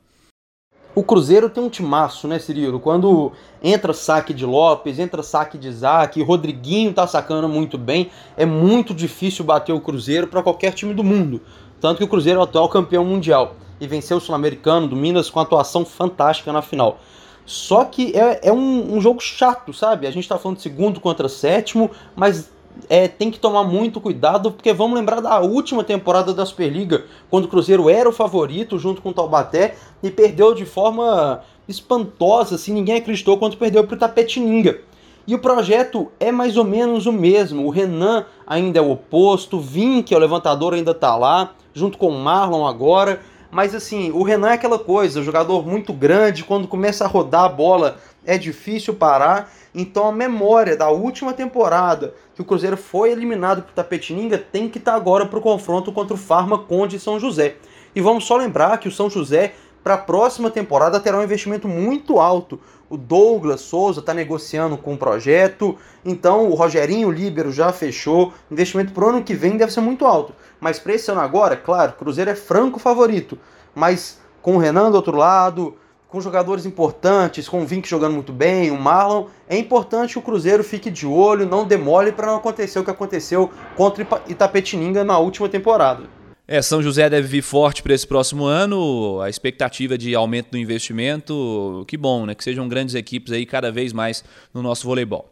O 0.95 1.03
Cruzeiro 1.03 1.49
tem 1.49 1.61
um 1.61 1.69
timaço, 1.69 2.27
né, 2.27 2.39
Cirilo? 2.39 2.79
Quando 2.79 3.31
entra 3.61 3.93
saque 3.93 4.33
de 4.33 4.45
Lopes, 4.45 4.97
entra 4.97 5.21
saque 5.21 5.57
de 5.57 5.67
Isaac, 5.67 6.19
Rodriguinho 6.23 6.93
tá 6.93 7.05
sacando 7.05 7.47
muito 7.47 7.77
bem, 7.77 8.09
é 8.35 8.45
muito 8.45 8.95
difícil 8.95 9.45
bater 9.45 9.73
o 9.73 9.81
Cruzeiro 9.81 10.27
para 10.27 10.41
qualquer 10.41 10.73
time 10.73 10.93
do 10.93 11.03
mundo. 11.03 11.41
Tanto 11.79 11.99
que 11.99 12.03
o 12.03 12.07
Cruzeiro 12.07 12.39
é 12.39 12.41
o 12.41 12.45
atual 12.45 12.67
campeão 12.69 13.05
mundial 13.05 13.57
e 13.79 13.85
venceu 13.85 14.17
o 14.17 14.21
Sul-Americano 14.21 14.87
do 14.87 14.95
Minas 14.95 15.29
com 15.29 15.39
atuação 15.39 15.85
fantástica 15.85 16.51
na 16.51 16.61
final. 16.61 16.99
Só 17.45 17.85
que 17.85 18.11
é, 18.17 18.41
é 18.49 18.51
um, 18.51 18.97
um, 18.97 18.99
jogo 18.99 19.21
chato, 19.21 19.71
sabe? 19.71 20.05
A 20.05 20.11
gente 20.11 20.27
tá 20.27 20.37
falando 20.37 20.57
de 20.57 20.63
segundo 20.63 20.99
contra 20.99 21.29
sétimo, 21.29 21.89
mas 22.13 22.49
é, 22.89 23.07
tem 23.07 23.31
que 23.31 23.39
tomar 23.39 23.63
muito 23.63 23.99
cuidado, 23.99 24.51
porque 24.51 24.73
vamos 24.73 24.97
lembrar 24.97 25.21
da 25.21 25.39
última 25.39 25.83
temporada 25.83 26.33
da 26.33 26.45
Superliga, 26.45 27.05
quando 27.29 27.45
o 27.45 27.47
Cruzeiro 27.47 27.89
era 27.89 28.07
o 28.07 28.13
favorito 28.13 28.77
junto 28.77 29.01
com 29.01 29.09
o 29.09 29.13
Taubaté 29.13 29.75
e 30.01 30.09
perdeu 30.09 30.53
de 30.53 30.65
forma 30.65 31.41
espantosa, 31.67 32.55
assim, 32.55 32.73
ninguém 32.73 32.95
acreditou 32.95 33.37
quando 33.37 33.57
perdeu 33.57 33.85
para 33.85 33.95
o 33.95 33.99
Tapetininga. 33.99 34.79
E 35.27 35.35
o 35.35 35.39
projeto 35.39 36.09
é 36.19 36.31
mais 36.31 36.55
ou 36.55 36.63
menos 36.63 37.05
o 37.05 37.11
mesmo. 37.11 37.65
O 37.65 37.69
Renan 37.69 38.25
ainda 38.45 38.79
é 38.79 38.81
o 38.81 38.91
oposto, 38.91 39.57
o 39.57 39.61
Vin, 39.61 40.01
que 40.01 40.13
é 40.13 40.17
o 40.17 40.19
levantador, 40.21 40.73
ainda 40.73 40.91
está 40.91 41.17
lá, 41.17 41.51
junto 41.73 41.97
com 41.97 42.07
o 42.07 42.17
Marlon 42.17 42.65
agora. 42.65 43.19
Mas 43.51 43.75
assim, 43.75 44.09
o 44.11 44.23
Renan 44.23 44.49
é 44.49 44.53
aquela 44.53 44.79
coisa, 44.79 45.21
jogador 45.21 45.67
muito 45.67 45.91
grande, 45.91 46.45
quando 46.45 46.67
começa 46.67 47.03
a 47.03 47.07
rodar 47.07 47.43
a 47.43 47.49
bola 47.49 47.97
é 48.25 48.37
difícil 48.37 48.93
parar. 48.93 49.51
Então 49.73 50.07
a 50.07 50.11
memória 50.11 50.75
da 50.75 50.89
última 50.89 51.33
temporada 51.33 52.13
que 52.37 52.41
o 52.43 52.45
Cruzeiro 52.45 52.77
foi 52.77 53.11
eliminado 53.11 53.63
por 53.63 53.73
Tapetininga 53.73 54.37
tem 54.37 54.69
que 54.69 54.77
estar 54.77 54.91
tá 54.91 54.95
agora 54.97 55.25
para 55.25 55.39
o 55.39 55.41
confronto 55.41 55.91
contra 55.91 56.13
o 56.13 56.17
Farma 56.17 56.59
Conde 56.59 56.97
e 56.97 56.99
São 56.99 57.19
José. 57.19 57.55
E 57.95 57.99
vamos 57.99 58.25
só 58.25 58.37
lembrar 58.37 58.77
que 58.77 58.87
o 58.87 58.91
São 58.91 59.09
José 59.09 59.55
para 59.83 59.95
a 59.95 59.97
próxima 59.97 60.51
temporada 60.51 60.99
terá 60.99 61.17
um 61.17 61.23
investimento 61.23 61.67
muito 61.67 62.19
alto. 62.19 62.59
O 62.91 62.95
Douglas 62.95 63.61
Souza 63.61 64.01
está 64.01 64.13
negociando 64.13 64.77
com 64.77 64.93
o 64.93 64.97
projeto, 64.99 65.75
então 66.05 66.47
o 66.47 66.53
Rogerinho 66.53 67.09
Líbero 67.09 67.51
já 67.51 67.73
fechou. 67.73 68.31
O 68.51 68.53
investimento 68.53 68.93
para 68.93 69.05
o 69.05 69.09
ano 69.09 69.23
que 69.23 69.33
vem 69.33 69.57
deve 69.57 69.73
ser 69.73 69.81
muito 69.81 70.05
alto. 70.05 70.31
Mas 70.59 70.77
para 70.77 70.93
esse 70.93 71.09
ano 71.09 71.21
agora, 71.21 71.57
claro, 71.57 71.93
o 71.93 71.95
Cruzeiro 71.95 72.29
é 72.29 72.35
franco 72.35 72.77
favorito. 72.77 73.39
Mas 73.73 74.21
com 74.43 74.57
o 74.57 74.59
Renan 74.59 74.91
do 74.91 74.97
outro 74.97 75.17
lado, 75.17 75.75
com 76.09 76.21
jogadores 76.21 76.65
importantes, 76.65 77.49
com 77.49 77.61
o 77.61 77.65
Vink 77.65 77.87
jogando 77.87 78.13
muito 78.13 78.31
bem, 78.31 78.71
o 78.71 78.79
Marlon, 78.79 79.25
é 79.47 79.57
importante 79.57 80.13
que 80.13 80.19
o 80.19 80.21
Cruzeiro 80.21 80.63
fique 80.63 80.89
de 80.89 81.05
olho, 81.05 81.45
não 81.45 81.65
demole 81.65 82.11
para 82.11 82.27
não 82.27 82.37
acontecer 82.37 82.79
o 82.79 82.83
que 82.83 82.91
aconteceu 82.91 83.51
contra 83.75 84.07
Itapetininga 84.27 85.03
na 85.03 85.17
última 85.19 85.49
temporada. 85.49 86.03
É, 86.47 86.61
São 86.61 86.81
José 86.81 87.09
deve 87.09 87.27
vir 87.27 87.41
forte 87.41 87.83
para 87.83 87.93
esse 87.93 88.07
próximo 88.07 88.45
ano, 88.45 89.19
a 89.19 89.29
expectativa 89.29 89.97
de 89.97 90.15
aumento 90.15 90.51
do 90.51 90.57
investimento, 90.57 91.83
que 91.85 91.97
bom, 91.97 92.25
né? 92.25 92.33
Que 92.33 92.43
sejam 92.43 92.69
grandes 92.69 92.95
equipes 92.95 93.33
aí 93.33 93.45
cada 93.45 93.69
vez 93.69 93.91
mais 93.91 94.23
no 94.53 94.61
nosso 94.61 94.87
voleibol. 94.87 95.29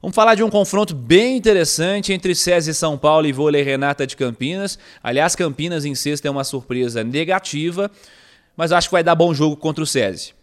Vamos 0.00 0.14
falar 0.14 0.36
de 0.36 0.42
um 0.44 0.50
confronto 0.50 0.94
bem 0.94 1.36
interessante 1.36 2.12
entre 2.12 2.32
César 2.34 2.70
e 2.70 2.74
São 2.74 2.96
Paulo 2.96 3.26
e 3.26 3.32
Vôlei 3.32 3.62
Renata 3.62 4.06
de 4.06 4.16
Campinas. 4.16 4.78
Aliás, 5.02 5.34
Campinas 5.34 5.84
em 5.84 5.96
sexta 5.96 6.28
é 6.28 6.30
uma 6.30 6.44
surpresa 6.44 7.02
negativa 7.02 7.90
mas 8.56 8.72
acho 8.72 8.88
que 8.88 8.92
vai 8.92 9.04
dar 9.04 9.14
bom 9.14 9.32
jogo 9.32 9.56
contra 9.56 9.82
o 9.82 9.86
SESI. 9.86 10.34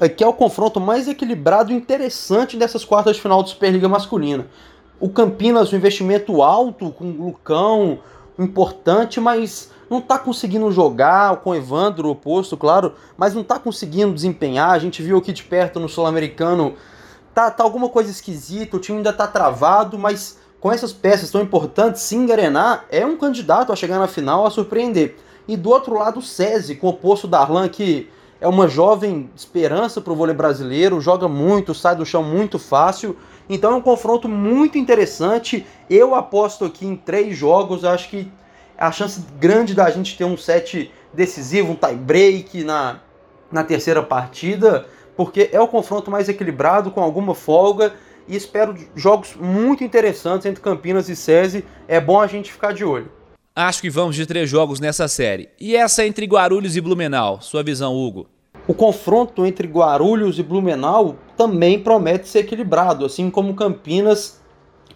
Aqui 0.00 0.24
é 0.24 0.26
o 0.26 0.32
confronto 0.32 0.80
mais 0.80 1.06
equilibrado 1.08 1.72
e 1.72 1.74
interessante 1.76 2.56
dessas 2.56 2.84
quartas 2.84 3.16
de 3.16 3.22
final 3.22 3.42
da 3.42 3.48
Superliga 3.48 3.88
masculina. 3.88 4.46
O 4.98 5.08
Campinas, 5.08 5.72
um 5.72 5.76
investimento 5.76 6.42
alto, 6.42 6.90
com 6.90 7.04
o 7.04 7.26
Lucão, 7.26 7.98
importante, 8.38 9.20
mas 9.20 9.70
não 9.90 9.98
está 9.98 10.18
conseguindo 10.18 10.70
jogar, 10.70 11.36
com 11.38 11.50
o 11.50 11.54
Evandro, 11.54 12.08
oposto, 12.08 12.56
claro, 12.56 12.94
mas 13.16 13.34
não 13.34 13.42
está 13.42 13.58
conseguindo 13.58 14.14
desempenhar. 14.14 14.70
A 14.70 14.78
gente 14.78 15.02
viu 15.02 15.18
aqui 15.18 15.32
de 15.32 15.42
perto 15.42 15.80
no 15.80 15.88
Sul-Americano, 15.88 16.76
tá, 17.34 17.50
tá 17.50 17.62
alguma 17.62 17.88
coisa 17.88 18.10
esquisita, 18.10 18.76
o 18.76 18.80
time 18.80 18.98
ainda 18.98 19.10
está 19.10 19.26
travado, 19.26 19.98
mas 19.98 20.38
com 20.60 20.70
essas 20.70 20.92
peças 20.92 21.30
tão 21.30 21.40
importantes, 21.40 22.02
se 22.02 22.14
engrenar, 22.14 22.84
é 22.90 23.04
um 23.04 23.16
candidato 23.16 23.72
a 23.72 23.76
chegar 23.76 23.98
na 23.98 24.06
final 24.06 24.46
a 24.46 24.50
surpreender. 24.50 25.16
E 25.50 25.56
do 25.56 25.70
outro 25.70 25.98
lado, 25.98 26.20
o 26.20 26.22
SESI, 26.22 26.78
da 27.26 27.40
Arlan, 27.40 27.68
que 27.68 28.08
é 28.40 28.46
uma 28.46 28.68
jovem 28.68 29.28
esperança 29.34 30.00
para 30.00 30.12
o 30.12 30.14
vôlei 30.14 30.32
brasileiro, 30.32 31.00
joga 31.00 31.26
muito, 31.26 31.74
sai 31.74 31.96
do 31.96 32.06
chão 32.06 32.22
muito 32.22 32.56
fácil. 32.56 33.16
Então 33.48 33.72
é 33.72 33.74
um 33.74 33.80
confronto 33.80 34.28
muito 34.28 34.78
interessante. 34.78 35.66
Eu 35.90 36.14
aposto 36.14 36.64
aqui 36.64 36.86
em 36.86 36.94
três 36.94 37.36
jogos. 37.36 37.84
Acho 37.84 38.10
que 38.10 38.30
a 38.78 38.92
chance 38.92 39.24
grande 39.40 39.74
da 39.74 39.90
gente 39.90 40.16
ter 40.16 40.22
um 40.22 40.36
set 40.36 40.92
decisivo, 41.12 41.72
um 41.72 41.74
tie 41.74 41.96
break 41.96 42.62
na, 42.62 43.00
na 43.50 43.64
terceira 43.64 44.04
partida, 44.04 44.86
porque 45.16 45.50
é 45.52 45.60
o 45.60 45.66
confronto 45.66 46.12
mais 46.12 46.28
equilibrado, 46.28 46.92
com 46.92 47.02
alguma 47.02 47.34
folga. 47.34 47.92
E 48.28 48.36
espero 48.36 48.76
jogos 48.94 49.34
muito 49.34 49.82
interessantes 49.82 50.46
entre 50.46 50.62
Campinas 50.62 51.08
e 51.08 51.16
SESI. 51.16 51.64
É 51.88 52.00
bom 52.00 52.20
a 52.20 52.28
gente 52.28 52.52
ficar 52.52 52.72
de 52.72 52.84
olho. 52.84 53.10
Acho 53.62 53.82
que 53.82 53.90
vamos 53.90 54.16
de 54.16 54.24
três 54.24 54.48
jogos 54.48 54.80
nessa 54.80 55.06
série. 55.06 55.50
E 55.60 55.76
essa 55.76 56.06
entre 56.06 56.24
Guarulhos 56.24 56.76
e 56.76 56.80
Blumenau? 56.80 57.42
Sua 57.42 57.62
visão, 57.62 57.94
Hugo? 57.94 58.26
O 58.66 58.72
confronto 58.72 59.44
entre 59.44 59.68
Guarulhos 59.68 60.38
e 60.38 60.42
Blumenau 60.42 61.16
também 61.36 61.78
promete 61.78 62.26
ser 62.26 62.38
equilibrado, 62.38 63.04
assim 63.04 63.28
como 63.28 63.52
Campinas 63.52 64.40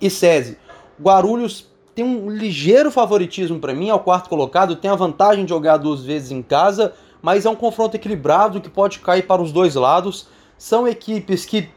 e 0.00 0.08
SESI. 0.08 0.56
Guarulhos 0.98 1.66
tem 1.94 2.06
um 2.06 2.30
ligeiro 2.30 2.90
favoritismo 2.90 3.60
para 3.60 3.74
mim, 3.74 3.90
é 3.90 3.94
o 3.94 4.00
quarto 4.00 4.30
colocado, 4.30 4.76
tem 4.76 4.90
a 4.90 4.94
vantagem 4.96 5.44
de 5.44 5.50
jogar 5.50 5.76
duas 5.76 6.02
vezes 6.02 6.30
em 6.30 6.40
casa, 6.40 6.94
mas 7.20 7.44
é 7.44 7.50
um 7.50 7.56
confronto 7.56 7.96
equilibrado 7.96 8.62
que 8.62 8.70
pode 8.70 8.98
cair 9.00 9.26
para 9.26 9.42
os 9.42 9.52
dois 9.52 9.74
lados. 9.74 10.26
São 10.56 10.88
equipes 10.88 11.44
que 11.44 11.68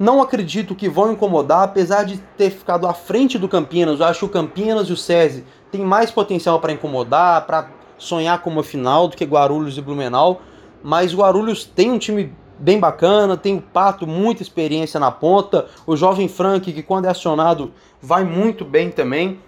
não 0.00 0.22
acredito 0.22 0.74
que 0.74 0.88
vão 0.88 1.12
incomodar, 1.12 1.62
apesar 1.62 2.04
de 2.04 2.16
ter 2.16 2.48
ficado 2.48 2.86
à 2.86 2.94
frente 2.94 3.38
do 3.38 3.46
Campinas. 3.46 4.00
Eu 4.00 4.06
acho 4.06 4.20
que 4.20 4.24
o 4.24 4.28
Campinas 4.30 4.88
e 4.88 4.94
o 4.94 4.96
SESI 4.96 5.44
tem 5.70 5.82
mais 5.82 6.10
potencial 6.10 6.58
para 6.58 6.72
incomodar, 6.72 7.46
para 7.46 7.68
sonhar 7.98 8.40
com 8.40 8.48
uma 8.48 8.62
final 8.62 9.08
do 9.08 9.14
que 9.14 9.26
Guarulhos 9.26 9.76
e 9.76 9.82
Blumenau. 9.82 10.40
Mas 10.82 11.12
o 11.12 11.18
Guarulhos 11.18 11.66
tem 11.66 11.90
um 11.90 11.98
time 11.98 12.34
bem 12.58 12.80
bacana, 12.80 13.36
tem 13.36 13.58
o 13.58 13.60
Pato, 13.60 14.06
muita 14.06 14.42
experiência 14.42 14.98
na 14.98 15.10
ponta, 15.10 15.66
o 15.86 15.94
jovem 15.94 16.28
Frank, 16.28 16.72
que 16.72 16.82
quando 16.82 17.04
é 17.04 17.10
acionado 17.10 17.70
vai 18.00 18.24
muito 18.24 18.64
bem 18.64 18.90
também. 18.90 19.38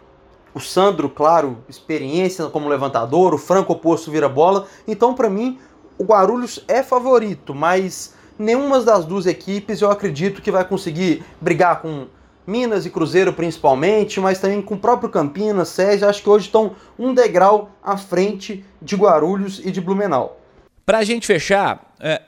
O 0.54 0.60
Sandro, 0.60 1.08
claro, 1.08 1.64
experiência 1.66 2.44
como 2.48 2.68
levantador, 2.68 3.32
o 3.32 3.38
Franco 3.38 3.72
oposto 3.72 4.10
vira 4.10 4.28
bola. 4.28 4.66
Então, 4.86 5.14
para 5.14 5.30
mim, 5.30 5.58
o 5.96 6.04
Guarulhos 6.04 6.62
é 6.68 6.82
favorito, 6.82 7.54
mas 7.54 8.14
nenhuma 8.38 8.80
das 8.80 9.04
duas 9.04 9.26
equipes 9.26 9.80
eu 9.80 9.90
acredito 9.90 10.42
que 10.42 10.50
vai 10.50 10.64
conseguir 10.64 11.24
brigar 11.40 11.80
com 11.80 12.06
Minas 12.46 12.84
e 12.84 12.90
Cruzeiro 12.90 13.32
principalmente, 13.32 14.18
mas 14.20 14.38
também 14.38 14.60
com 14.60 14.74
o 14.74 14.78
próprio 14.78 15.08
Campinas, 15.08 15.68
SESI, 15.68 16.04
acho 16.04 16.22
que 16.22 16.28
hoje 16.28 16.46
estão 16.46 16.74
um 16.98 17.14
degrau 17.14 17.70
à 17.82 17.96
frente 17.96 18.64
de 18.80 18.96
Guarulhos 18.96 19.60
e 19.64 19.70
de 19.70 19.80
Blumenau. 19.80 20.40
Para 20.84 20.98
a 20.98 21.04
gente 21.04 21.26
fechar, 21.26 21.94
é, 22.00 22.20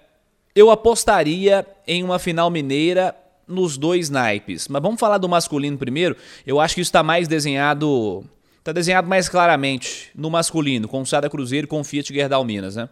eu 0.54 0.70
apostaria 0.70 1.66
em 1.86 2.04
uma 2.04 2.18
final 2.18 2.48
mineira 2.48 3.14
nos 3.46 3.76
dois 3.76 4.08
naipes. 4.08 4.68
Mas 4.68 4.80
vamos 4.80 5.00
falar 5.00 5.18
do 5.18 5.28
masculino 5.28 5.76
primeiro. 5.76 6.16
Eu 6.46 6.60
acho 6.60 6.74
que 6.74 6.80
isso 6.80 6.88
está 6.88 7.02
mais 7.02 7.26
desenhado. 7.26 8.24
Está 8.58 8.72
desenhado 8.72 9.08
mais 9.08 9.28
claramente 9.28 10.10
no 10.14 10.30
masculino, 10.30 10.88
com 10.88 11.02
o 11.02 11.06
Sada 11.06 11.28
Cruzeiro 11.28 11.66
e 11.66 11.68
com 11.68 11.80
o 11.80 11.84
Fiat 11.84 12.14
Gerdau 12.14 12.44
Minas, 12.44 12.76
né? 12.76 12.88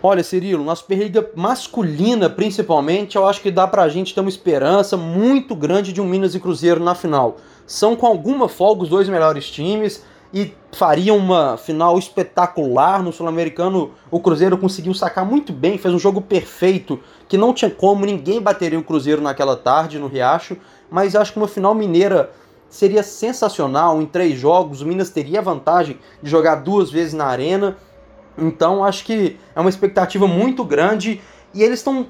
Olha, 0.00 0.22
Cirilo, 0.22 0.64
na 0.64 0.76
Superliga 0.76 1.28
masculina, 1.34 2.30
principalmente, 2.30 3.16
eu 3.16 3.26
acho 3.26 3.40
que 3.40 3.50
dá 3.50 3.66
pra 3.66 3.88
gente 3.88 4.14
ter 4.14 4.20
uma 4.20 4.28
esperança 4.28 4.96
muito 4.96 5.56
grande 5.56 5.92
de 5.92 6.00
um 6.00 6.06
Minas 6.06 6.36
e 6.36 6.40
Cruzeiro 6.40 6.78
na 6.78 6.94
final. 6.94 7.38
São 7.66 7.96
com 7.96 8.06
alguma 8.06 8.48
folga 8.48 8.84
os 8.84 8.88
dois 8.88 9.08
melhores 9.08 9.50
times 9.50 10.04
e 10.32 10.54
fariam 10.72 11.16
uma 11.16 11.56
final 11.56 11.98
espetacular 11.98 13.02
no 13.02 13.12
Sul-Americano. 13.12 13.90
O 14.08 14.20
Cruzeiro 14.20 14.56
conseguiu 14.56 14.94
sacar 14.94 15.24
muito 15.26 15.52
bem, 15.52 15.76
fez 15.76 15.92
um 15.92 15.98
jogo 15.98 16.20
perfeito, 16.20 17.00
que 17.26 17.36
não 17.36 17.52
tinha 17.52 17.70
como, 17.70 18.06
ninguém 18.06 18.40
bateria 18.40 18.78
o 18.78 18.84
Cruzeiro 18.84 19.20
naquela 19.20 19.56
tarde 19.56 19.98
no 19.98 20.06
Riacho, 20.06 20.56
mas 20.88 21.16
acho 21.16 21.32
que 21.32 21.38
uma 21.38 21.48
final 21.48 21.74
mineira 21.74 22.30
seria 22.70 23.02
sensacional 23.02 24.00
em 24.00 24.06
três 24.06 24.38
jogos. 24.38 24.80
O 24.80 24.86
Minas 24.86 25.10
teria 25.10 25.40
a 25.40 25.42
vantagem 25.42 25.98
de 26.22 26.30
jogar 26.30 26.56
duas 26.56 26.88
vezes 26.88 27.14
na 27.14 27.26
arena 27.26 27.76
então 28.38 28.84
acho 28.84 29.04
que 29.04 29.36
é 29.54 29.60
uma 29.60 29.70
expectativa 29.70 30.26
muito 30.26 30.64
grande 30.64 31.20
e 31.52 31.62
eles 31.62 31.80
estão 31.80 32.06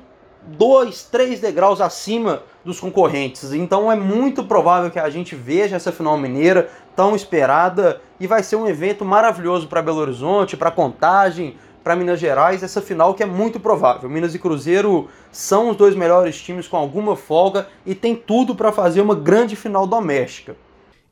dois, 0.47 1.03
três 1.03 1.41
degraus 1.41 1.81
acima 1.81 2.43
dos 2.65 2.81
concorrentes. 2.81 3.53
Então 3.53 3.91
é 3.91 3.97
muito 3.97 4.45
provável 4.45 4.91
que 4.91 4.99
a 4.99 5.11
gente 5.11 5.35
veja 5.35 5.77
essa 5.77 5.93
final 5.93 6.17
mineira 6.17 6.71
tão 6.95 7.15
esperada 7.15 8.01
e 8.19 8.27
vai 8.27 8.43
ser 8.43 8.57
um 8.57 8.67
evento 8.67 9.05
maravilhoso 9.05 9.69
para 9.69 9.83
Belo 9.83 9.99
Horizonte, 9.99 10.57
para 10.57 10.71
Contagem, 10.71 11.57
para 11.83 11.97
Minas 11.97 12.21
Gerais, 12.21 12.63
essa 12.63 12.83
final 12.83 13.15
que 13.15 13.23
é 13.23 13.27
muito 13.27 13.59
provável. 13.59 14.11
Minas 14.11 14.35
e 14.35 14.39
Cruzeiro 14.39 15.09
são 15.31 15.71
os 15.71 15.77
dois 15.77 15.95
melhores 15.95 16.41
times 16.41 16.69
com 16.69 16.77
alguma 16.77 17.17
folga 17.17 17.69
e 17.87 17.95
tem 17.95 18.15
tudo 18.15 18.55
para 18.55 18.73
fazer 18.73 19.01
uma 19.01 19.15
grande 19.15 19.57
final 19.57 19.87
doméstica. 19.87 20.57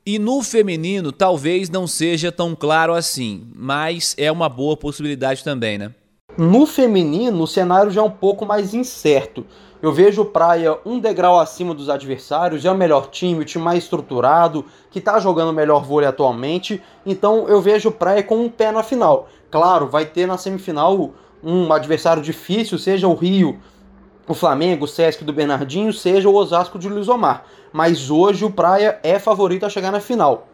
E 0.09 0.17
no 0.17 0.41
feminino 0.41 1.11
talvez 1.11 1.69
não 1.69 1.85
seja 1.85 2.31
tão 2.31 2.55
claro 2.55 2.93
assim, 2.93 3.45
mas 3.53 4.15
é 4.17 4.31
uma 4.31 4.47
boa 4.47 4.77
possibilidade 4.77 5.43
também, 5.43 5.77
né? 5.77 5.93
No 6.37 6.65
feminino, 6.65 7.43
o 7.43 7.45
cenário 7.45 7.91
já 7.91 7.99
é 7.99 8.03
um 8.05 8.09
pouco 8.09 8.45
mais 8.45 8.73
incerto. 8.73 9.45
Eu 9.81 9.91
vejo 9.91 10.21
o 10.21 10.25
Praia 10.25 10.77
um 10.85 10.97
degrau 10.97 11.37
acima 11.37 11.73
dos 11.73 11.89
adversários, 11.89 12.63
é 12.63 12.71
o 12.71 12.77
melhor 12.77 13.09
time, 13.09 13.41
o 13.41 13.45
time 13.45 13.65
mais 13.65 13.83
estruturado, 13.83 14.63
que 14.89 14.99
está 14.99 15.19
jogando 15.19 15.51
melhor 15.51 15.83
vôlei 15.83 16.07
atualmente. 16.07 16.81
Então 17.05 17.45
eu 17.49 17.61
vejo 17.61 17.89
o 17.89 17.91
Praia 17.91 18.23
com 18.23 18.37
um 18.37 18.49
pé 18.49 18.71
na 18.71 18.83
final. 18.83 19.27
Claro, 19.51 19.87
vai 19.87 20.05
ter 20.05 20.25
na 20.25 20.37
semifinal 20.37 21.11
um 21.43 21.73
adversário 21.73 22.23
difícil, 22.23 22.77
seja 22.77 23.09
o 23.09 23.13
Rio, 23.13 23.59
o 24.33 24.35
Flamengo, 24.35 24.85
o 24.85 24.87
Sesc 24.87 25.23
do 25.23 25.33
Bernardinho, 25.33 25.93
seja 25.93 26.29
o 26.29 26.35
Osasco 26.35 26.77
de 26.77 26.89
Luiz 26.89 27.07
Omar 27.07 27.45
mas 27.71 28.09
hoje 28.09 28.45
o 28.45 28.51
Praia 28.51 28.99
é 29.03 29.19
favorito 29.19 29.65
a 29.65 29.69
chegar 29.69 29.91
na 29.91 29.99
final. 29.99 30.47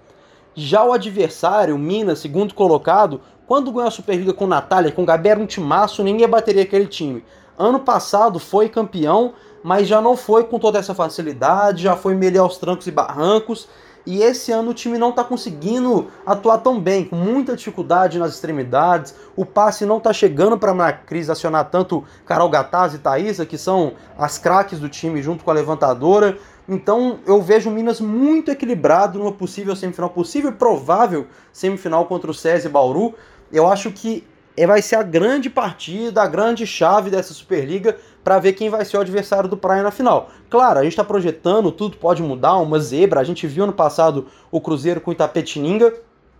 Já 0.56 0.84
o 0.84 0.94
adversário, 0.94 1.78
Minas, 1.78 2.20
segundo 2.20 2.54
colocado, 2.54 3.22
quando 3.48 3.72
ganhou 3.72 3.88
a 3.88 3.92
Superliga 3.92 4.34
com 4.34 4.46
Natália, 4.46 4.92
com 4.92 5.06
Gabi 5.06 5.30
era 5.30 5.40
um 5.40 5.46
timaço, 5.46 6.04
ninguém 6.04 6.28
bateria 6.28 6.64
aquele 6.64 6.86
time. 6.86 7.24
Ano 7.58 7.80
passado 7.80 8.40
foi 8.40 8.70
campeão, 8.70 9.34
mas 9.64 9.88
já 9.88 10.02
não 10.02 10.16
foi 10.16 10.44
com 10.44 10.60
toda 10.60 10.80
essa 10.80 10.94
facilidade, 10.94 11.84
já 11.84 11.96
foi 11.96 12.16
meio 12.16 12.42
aos 12.42 12.58
trancos 12.58 12.88
e 12.88 12.92
barrancos. 12.92 13.68
E 14.06 14.22
esse 14.22 14.52
ano 14.52 14.72
o 14.72 14.74
time 14.74 14.98
não 14.98 15.12
está 15.12 15.24
conseguindo 15.24 16.10
atuar 16.26 16.58
tão 16.58 16.80
bem, 16.80 17.06
com 17.06 17.16
muita 17.16 17.56
dificuldade 17.56 18.20
nas 18.20 18.34
extremidades. 18.34 19.16
O 19.36 19.46
passe 19.46 19.86
não 19.86 19.98
está 19.98 20.12
chegando 20.12 20.58
para 20.58 20.72
a 20.72 20.92
Cris 20.92 21.30
acionar 21.30 21.70
tanto 21.70 22.04
Carol 22.26 22.50
Gataz 22.50 22.94
e 22.94 22.98
Thaisa, 22.98 23.46
que 23.46 23.58
são 23.58 23.94
as 24.18 24.38
craques 24.38 24.80
do 24.80 24.90
time 24.90 25.22
junto 25.22 25.44
com 25.44 25.52
a 25.52 25.54
levantadora. 25.54 26.38
Então 26.68 27.20
eu 27.26 27.42
vejo 27.42 27.70
o 27.70 27.74
Minas 27.74 28.02
muito 28.02 28.52
equilibrado 28.52 29.20
numa 29.20 29.32
possível 29.32 29.76
semifinal, 29.76 30.10
possível 30.10 30.52
e 30.52 30.54
provável 30.54 31.28
semifinal 31.52 32.06
contra 32.06 32.30
o 32.30 32.34
César 32.34 32.68
e 32.68 32.72
Bauru. 32.72 33.16
Eu 33.52 33.68
acho 33.68 33.90
que 33.92 34.26
vai 34.68 34.82
ser 34.82 34.98
a 34.98 35.04
grande 35.04 35.50
partida, 35.50 36.22
a 36.22 36.28
grande 36.28 36.68
chave 36.68 37.10
dessa 37.10 37.34
Superliga 37.34 37.98
para 38.24 38.40
ver 38.40 38.54
quem 38.54 38.70
vai 38.70 38.86
ser 38.86 38.98
o 38.98 39.02
adversário 39.02 39.50
do 39.50 39.58
Praia 39.58 39.84
na 39.84 39.92
final. 39.92 40.30
Claro, 40.50 40.80
a 40.80 40.84
gente 40.84 40.94
está 40.94 41.04
projetando, 41.04 41.72
tudo 41.72 41.98
pode 41.98 42.24
mudar, 42.24 42.58
uma 42.58 42.80
zebra. 42.80 43.20
A 43.20 43.24
gente 43.24 43.46
viu 43.46 43.68
no 43.68 43.74
passado 43.74 44.28
o 44.50 44.62
Cruzeiro 44.62 45.02
com 45.02 45.12
o 45.12 45.14
Itapetininga, 45.14 45.94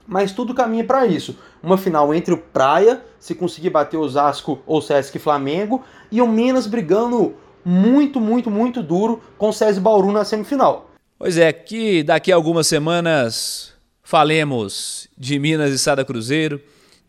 mas 0.08 0.32
tudo 0.32 0.54
caminha 0.54 0.84
para 0.84 1.06
isso. 1.06 1.38
Uma 1.62 1.78
final 1.78 2.14
entre 2.14 2.34
o 2.34 2.38
Praia, 2.38 3.02
se 3.20 3.36
conseguir 3.36 3.70
bater 3.70 3.98
o 3.98 4.02
Osasco 4.02 4.60
ou 4.66 4.82
Sesc 4.82 5.20
Flamengo, 5.20 5.84
e 6.12 6.22
o 6.22 6.28
Minas 6.28 6.68
brigando 6.68 7.36
muito, 7.66 8.20
muito, 8.20 8.50
muito 8.50 8.82
duro 8.82 9.22
com 9.38 9.50
o 9.50 9.54
César 9.54 9.82
Bauru 9.82 10.12
na 10.12 10.24
semifinal. 10.24 10.90
Pois 11.18 11.38
é, 11.38 11.52
que 11.54 12.04
daqui 12.04 12.32
a 12.32 12.36
algumas 12.36 12.68
semanas 12.68 13.74
falemos 14.02 15.08
de 15.18 15.40
Minas 15.40 15.72
e 15.74 15.80
Sada 15.80 16.04
Cruzeiro, 16.04 16.60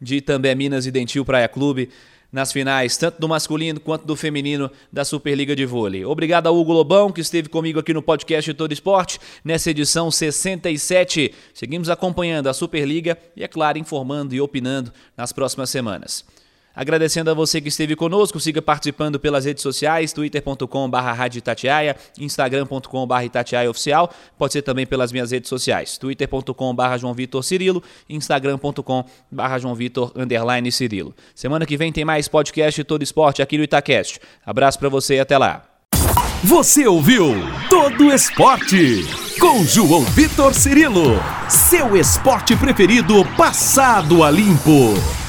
de 0.00 0.20
também 0.20 0.54
Minas 0.54 0.86
e 0.86 0.90
Dentil 0.90 1.24
Praia 1.24 1.48
Clube 1.48 1.90
nas 2.34 2.50
finais, 2.50 2.96
tanto 2.96 3.20
do 3.20 3.28
masculino 3.28 3.78
quanto 3.78 4.04
do 4.04 4.16
feminino 4.16 4.68
da 4.92 5.04
Superliga 5.04 5.54
de 5.54 5.64
Vôlei. 5.64 6.04
Obrigado 6.04 6.48
ao 6.48 6.56
Hugo 6.56 6.72
Lobão, 6.72 7.12
que 7.12 7.20
esteve 7.20 7.48
comigo 7.48 7.78
aqui 7.78 7.94
no 7.94 8.02
podcast 8.02 8.52
Todo 8.54 8.72
Esporte, 8.72 9.20
nessa 9.44 9.70
edição 9.70 10.10
67. 10.10 11.32
Seguimos 11.54 11.88
acompanhando 11.88 12.48
a 12.48 12.52
Superliga 12.52 13.16
e, 13.36 13.44
é 13.44 13.46
claro, 13.46 13.78
informando 13.78 14.34
e 14.34 14.40
opinando 14.40 14.92
nas 15.16 15.32
próximas 15.32 15.70
semanas. 15.70 16.24
Agradecendo 16.74 17.30
a 17.30 17.34
você 17.34 17.60
que 17.60 17.68
esteve 17.68 17.94
conosco, 17.94 18.40
siga 18.40 18.60
participando 18.60 19.20
pelas 19.20 19.44
redes 19.44 19.62
sociais, 19.62 20.12
twitter.com.br 20.12 20.98
instagram.com.br 22.18 23.68
Oficial, 23.68 24.12
pode 24.36 24.52
ser 24.52 24.62
também 24.62 24.86
pelas 24.86 25.12
minhas 25.12 25.30
redes 25.30 25.48
sociais, 25.48 25.96
twitter.com.br 25.98 26.98
João 26.98 27.14
Vitor 27.14 27.42
Cirilo, 27.42 27.82
instagram.com.br 28.08 29.58
João 29.60 29.74
Vitor 29.74 30.12
underline 30.16 30.70
Cirilo. 30.72 31.14
Semana 31.34 31.64
que 31.64 31.76
vem 31.76 31.92
tem 31.92 32.04
mais 32.04 32.26
podcast 32.26 32.82
Todo 32.84 33.02
Esporte 33.02 33.40
aqui 33.40 33.56
no 33.56 33.64
Itacast. 33.64 34.20
Abraço 34.44 34.78
para 34.78 34.88
você 34.88 35.16
e 35.16 35.20
até 35.20 35.38
lá. 35.38 35.64
Você 36.42 36.86
ouviu 36.86 37.34
Todo 37.70 38.12
Esporte 38.12 39.06
com 39.40 39.64
João 39.64 40.02
Vitor 40.02 40.52
Cirilo, 40.52 41.20
seu 41.48 41.96
esporte 41.96 42.56
preferido 42.56 43.24
passado 43.36 44.22
a 44.22 44.30
limpo. 44.30 45.23